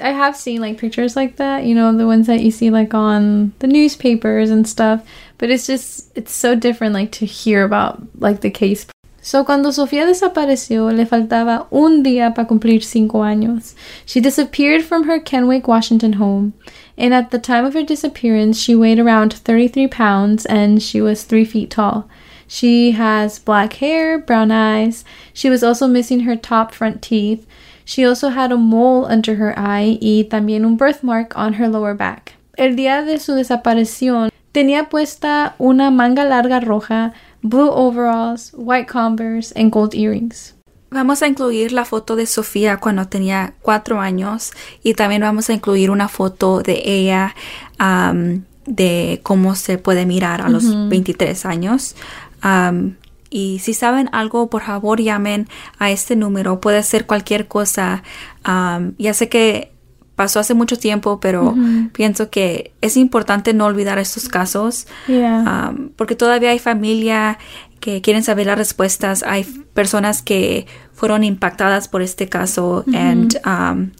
I 0.00 0.10
have 0.10 0.36
seen 0.36 0.60
like 0.60 0.78
pictures 0.78 1.16
like 1.16 1.36
that, 1.36 1.64
you 1.64 1.74
know, 1.74 1.96
the 1.96 2.06
ones 2.06 2.26
that 2.26 2.40
you 2.40 2.50
see 2.50 2.70
like 2.70 2.94
on 2.94 3.52
the 3.58 3.66
newspapers 3.66 4.50
and 4.50 4.66
stuff, 4.68 5.06
but 5.38 5.50
it's 5.50 5.66
just 5.66 6.16
it's 6.16 6.32
so 6.32 6.54
different 6.54 6.94
like 6.94 7.12
to 7.12 7.26
hear 7.26 7.64
about 7.64 8.02
like 8.18 8.40
the 8.40 8.50
case. 8.50 8.86
So 9.28 9.44
cuando 9.44 9.72
Sofía 9.72 10.06
desapareció, 10.06 10.90
le 10.90 11.04
faltaba 11.04 11.66
un 11.70 12.02
día 12.02 12.32
para 12.32 12.48
cumplir 12.48 12.82
cinco 12.82 13.24
años. 13.24 13.74
She 14.06 14.22
disappeared 14.22 14.82
from 14.82 15.04
her 15.04 15.20
Kennewick, 15.20 15.68
Washington 15.68 16.14
home, 16.14 16.54
and 16.96 17.12
at 17.12 17.30
the 17.30 17.38
time 17.38 17.66
of 17.66 17.74
her 17.74 17.82
disappearance, 17.82 18.58
she 18.58 18.74
weighed 18.74 18.98
around 18.98 19.34
33 19.34 19.86
pounds 19.86 20.46
and 20.46 20.82
she 20.82 21.02
was 21.02 21.24
three 21.24 21.44
feet 21.44 21.68
tall. 21.68 22.08
She 22.46 22.92
has 22.92 23.38
black 23.38 23.74
hair, 23.74 24.18
brown 24.18 24.50
eyes. 24.50 25.04
She 25.34 25.50
was 25.50 25.62
also 25.62 25.86
missing 25.86 26.20
her 26.20 26.34
top 26.34 26.72
front 26.72 27.02
teeth. 27.02 27.46
She 27.84 28.06
also 28.06 28.30
had 28.30 28.50
a 28.50 28.56
mole 28.56 29.04
under 29.04 29.34
her 29.34 29.52
eye 29.58 29.98
y 30.00 30.24
también 30.30 30.64
un 30.64 30.78
birthmark 30.78 31.36
on 31.36 31.60
her 31.60 31.68
lower 31.68 31.92
back. 31.92 32.32
El 32.56 32.76
día 32.76 33.04
de 33.04 33.18
su 33.18 33.34
desaparición 33.34 34.30
tenía 34.52 34.88
puesta 34.88 35.54
una 35.58 35.90
manga 35.90 36.24
larga 36.24 36.60
roja, 36.60 37.12
blue 37.42 37.70
overalls, 37.70 38.52
white 38.56 38.90
converse, 38.90 39.52
and 39.58 39.72
gold 39.72 39.94
earrings. 39.94 40.54
Vamos 40.90 41.22
a 41.22 41.26
incluir 41.26 41.72
la 41.72 41.84
foto 41.84 42.16
de 42.16 42.24
Sofía 42.24 42.78
cuando 42.78 43.06
tenía 43.08 43.54
cuatro 43.60 44.00
años 44.00 44.52
y 44.82 44.94
también 44.94 45.20
vamos 45.20 45.50
a 45.50 45.52
incluir 45.52 45.90
una 45.90 46.08
foto 46.08 46.60
de 46.60 46.80
ella 46.82 47.34
am, 47.76 48.44
de 48.64 49.20
cómo 49.22 49.54
se 49.54 49.76
puede 49.76 50.06
mirar 50.06 50.40
a 50.40 50.48
los 50.48 50.88
23 50.88 51.44
años. 51.44 51.94
Am, 52.40 52.96
y 53.28 53.58
si 53.58 53.74
saben 53.74 54.08
algo, 54.12 54.48
por 54.48 54.62
favor 54.62 55.02
llamen 55.02 55.46
a 55.78 55.90
este 55.90 56.16
número. 56.16 56.60
Puede 56.60 56.82
ser 56.82 57.06
cualquier 57.06 57.48
cosa. 57.48 58.02
Am, 58.42 58.94
ya 58.96 59.12
sé 59.12 59.28
que 59.28 59.72
pasó 60.18 60.40
hace 60.40 60.52
mucho 60.52 60.76
tiempo, 60.76 61.20
pero 61.20 61.54
pienso 61.92 62.28
que 62.28 62.72
es 62.80 62.96
importante 62.96 63.54
no 63.54 63.66
olvidar 63.66 64.00
estos 64.00 64.28
casos. 64.28 64.88
Yeah. 65.06 65.70
Um, 65.70 65.90
porque 65.94 66.16
todavía 66.16 66.50
hay 66.50 66.58
familia 66.58 67.38
que 67.78 68.00
quieren 68.02 68.24
saber 68.24 68.48
las 68.48 68.58
respuestas, 68.58 69.22
hay 69.22 69.44
personas 69.74 70.20
que 70.22 70.66
fueron 70.92 71.22
impactadas 71.22 71.86
por 71.86 72.02
este 72.02 72.28
caso 72.28 72.84
and 72.92 73.36
um, 73.46 73.92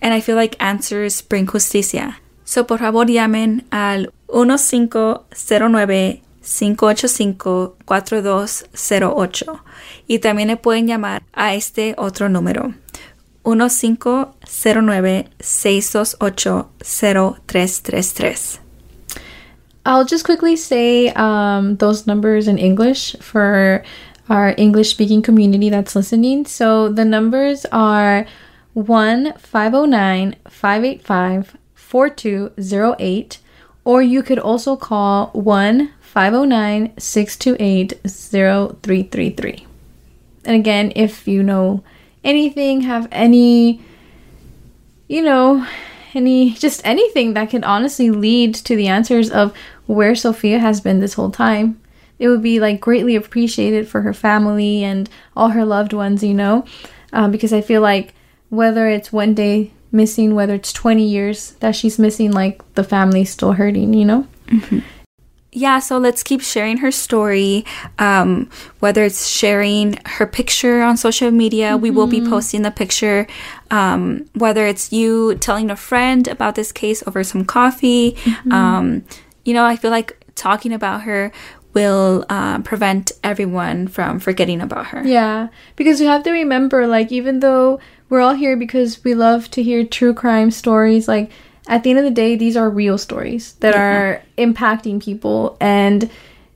and 0.00 0.12
I 0.12 0.20
feel 0.20 0.34
like 0.36 0.56
answers 0.58 1.24
bring 1.26 1.46
justicia. 1.46 2.20
So 2.42 2.66
por 2.66 2.80
favor 2.80 3.06
llamen 3.06 3.64
al 3.70 4.12
1509 4.28 6.22
585 6.42 7.76
4208 7.84 9.64
y 10.08 10.18
también 10.18 10.48
le 10.48 10.56
pueden 10.56 10.88
llamar 10.88 11.22
a 11.32 11.54
este 11.54 11.94
otro 11.96 12.28
número 12.28 12.74
1509 13.42 15.28
628 15.40 16.66
0333. 16.82 18.60
I'll 19.86 20.04
just 20.04 20.24
quickly 20.24 20.56
say 20.56 21.08
um, 21.10 21.76
those 21.76 22.06
numbers 22.06 22.46
in 22.48 22.58
English 22.58 23.16
for 23.16 23.82
our 24.28 24.54
English 24.56 24.90
speaking 24.90 25.22
community 25.22 25.70
that's 25.70 25.96
listening. 25.96 26.44
So 26.46 26.88
the 26.88 27.04
numbers 27.04 27.66
are 27.72 28.26
1 28.74 29.34
509 29.38 30.36
585 30.48 31.56
4208, 31.74 33.38
or 33.84 34.02
you 34.02 34.22
could 34.22 34.38
also 34.38 34.76
call 34.76 35.28
1 35.32 35.90
509 36.00 36.92
628 36.98 38.00
0333. 38.06 39.66
And 40.44 40.56
again, 40.56 40.92
if 40.94 41.26
you 41.26 41.42
know 41.42 41.82
anything, 42.24 42.82
have 42.82 43.08
any, 43.10 43.80
you 45.08 45.22
know, 45.22 45.66
any, 46.14 46.50
just 46.54 46.80
anything 46.84 47.34
that 47.34 47.50
could 47.50 47.64
honestly 47.64 48.10
lead 48.10 48.54
to 48.54 48.76
the 48.76 48.88
answers 48.88 49.30
of 49.30 49.54
where 49.86 50.14
Sofia 50.14 50.58
has 50.58 50.80
been 50.80 51.00
this 51.00 51.14
whole 51.14 51.30
time, 51.30 51.80
it 52.18 52.28
would 52.28 52.42
be 52.42 52.60
like 52.60 52.80
greatly 52.80 53.16
appreciated 53.16 53.88
for 53.88 54.02
her 54.02 54.12
family 54.12 54.84
and 54.84 55.08
all 55.36 55.48
her 55.48 55.64
loved 55.64 55.92
ones, 55.92 56.22
you 56.22 56.34
know, 56.34 56.64
um, 57.12 57.30
because 57.30 57.52
I 57.52 57.60
feel 57.60 57.80
like 57.80 58.14
whether 58.50 58.88
it's 58.88 59.12
one 59.12 59.34
day 59.34 59.72
missing, 59.92 60.34
whether 60.34 60.54
it's 60.54 60.72
20 60.72 61.02
years 61.02 61.52
that 61.60 61.74
she's 61.74 61.98
missing, 61.98 62.32
like 62.32 62.62
the 62.74 62.84
family's 62.84 63.30
still 63.30 63.52
hurting, 63.52 63.94
you 63.94 64.04
know? 64.04 64.26
Yeah, 65.52 65.80
so 65.80 65.98
let's 65.98 66.22
keep 66.22 66.40
sharing 66.40 66.78
her 66.78 66.90
story. 66.90 67.64
Um, 67.98 68.48
whether 68.78 69.04
it's 69.04 69.26
sharing 69.26 69.98
her 70.06 70.26
picture 70.26 70.82
on 70.82 70.96
social 70.96 71.30
media, 71.30 71.76
we 71.76 71.90
will 71.90 72.06
be 72.06 72.20
posting 72.20 72.62
the 72.62 72.70
picture. 72.70 73.26
Um, 73.70 74.26
whether 74.34 74.66
it's 74.66 74.92
you 74.92 75.34
telling 75.36 75.70
a 75.70 75.76
friend 75.76 76.28
about 76.28 76.54
this 76.54 76.70
case 76.70 77.02
over 77.06 77.24
some 77.24 77.44
coffee, 77.44 78.16
um, 78.50 79.04
you 79.44 79.54
know, 79.54 79.64
I 79.64 79.76
feel 79.76 79.90
like 79.90 80.16
talking 80.34 80.72
about 80.72 81.02
her 81.02 81.32
will 81.72 82.24
uh, 82.28 82.60
prevent 82.60 83.12
everyone 83.22 83.88
from 83.88 84.18
forgetting 84.18 84.60
about 84.60 84.88
her. 84.88 85.06
Yeah, 85.06 85.48
because 85.76 86.00
you 86.00 86.06
have 86.06 86.22
to 86.24 86.30
remember, 86.30 86.86
like, 86.86 87.12
even 87.12 87.40
though 87.40 87.80
we're 88.08 88.20
all 88.20 88.34
here 88.34 88.56
because 88.56 89.02
we 89.04 89.14
love 89.14 89.50
to 89.52 89.62
hear 89.62 89.84
true 89.84 90.14
crime 90.14 90.50
stories, 90.50 91.06
like, 91.06 91.30
at 91.70 91.84
the 91.84 91.90
end 91.90 92.00
of 92.00 92.04
the 92.04 92.10
day, 92.10 92.34
these 92.34 92.56
are 92.56 92.68
real 92.68 92.98
stories 92.98 93.54
that 93.60 93.76
are 93.76 94.22
impacting 94.36 95.02
people, 95.02 95.56
and 95.60 96.10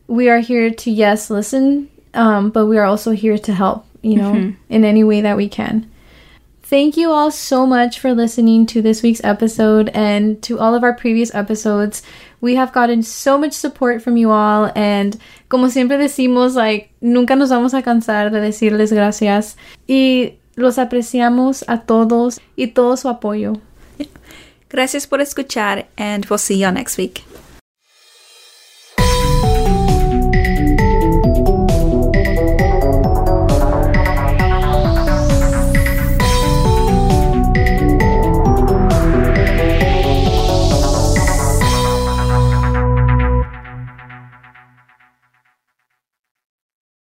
we 0.08 0.28
are 0.28 0.40
here 0.40 0.70
to, 0.70 0.90
yes, 0.90 1.30
listen, 1.30 1.88
um, 2.14 2.50
but 2.50 2.66
we 2.66 2.76
are 2.76 2.84
also 2.84 3.12
here 3.12 3.38
to 3.38 3.54
help, 3.54 3.86
you 4.02 4.16
know, 4.16 4.52
in 4.68 4.84
any 4.84 5.04
way 5.04 5.20
that 5.20 5.36
we 5.36 5.48
can. 5.48 5.88
Thank 6.64 6.96
you 6.96 7.10
all 7.10 7.30
so 7.30 7.64
much 7.64 8.00
for 8.00 8.12
listening 8.12 8.66
to 8.66 8.82
this 8.82 9.02
week's 9.02 9.22
episode 9.22 9.90
and 9.94 10.42
to 10.42 10.58
all 10.58 10.74
of 10.74 10.82
our 10.82 10.94
previous 10.94 11.32
episodes. 11.32 12.02
We 12.40 12.56
have 12.56 12.72
gotten 12.72 13.02
so 13.02 13.38
much 13.38 13.52
support 13.52 14.02
from 14.02 14.16
you 14.16 14.30
all 14.30 14.72
and 14.74 15.16
como 15.48 15.68
siempre 15.68 15.96
decimos, 15.96 16.56
like 16.56 16.90
nunca 17.00 17.36
nos 17.36 17.50
vamos 17.50 17.74
a 17.74 17.82
cansar 17.82 18.32
de 18.32 18.40
decirles 18.40 18.92
gracias 18.92 19.56
y 19.86 20.38
los 20.56 20.78
apreciamos 20.78 21.62
a 21.68 21.82
todos 21.86 22.40
y 22.56 22.68
todo 22.68 22.96
su 22.96 23.08
apoyo. 23.08 23.60
Gracias 24.74 25.06
por 25.06 25.20
escuchar, 25.20 25.86
and 25.96 26.26
we'll 26.28 26.36
see 26.36 26.56
you 26.56 26.68
next 26.72 26.98
week. 26.98 27.22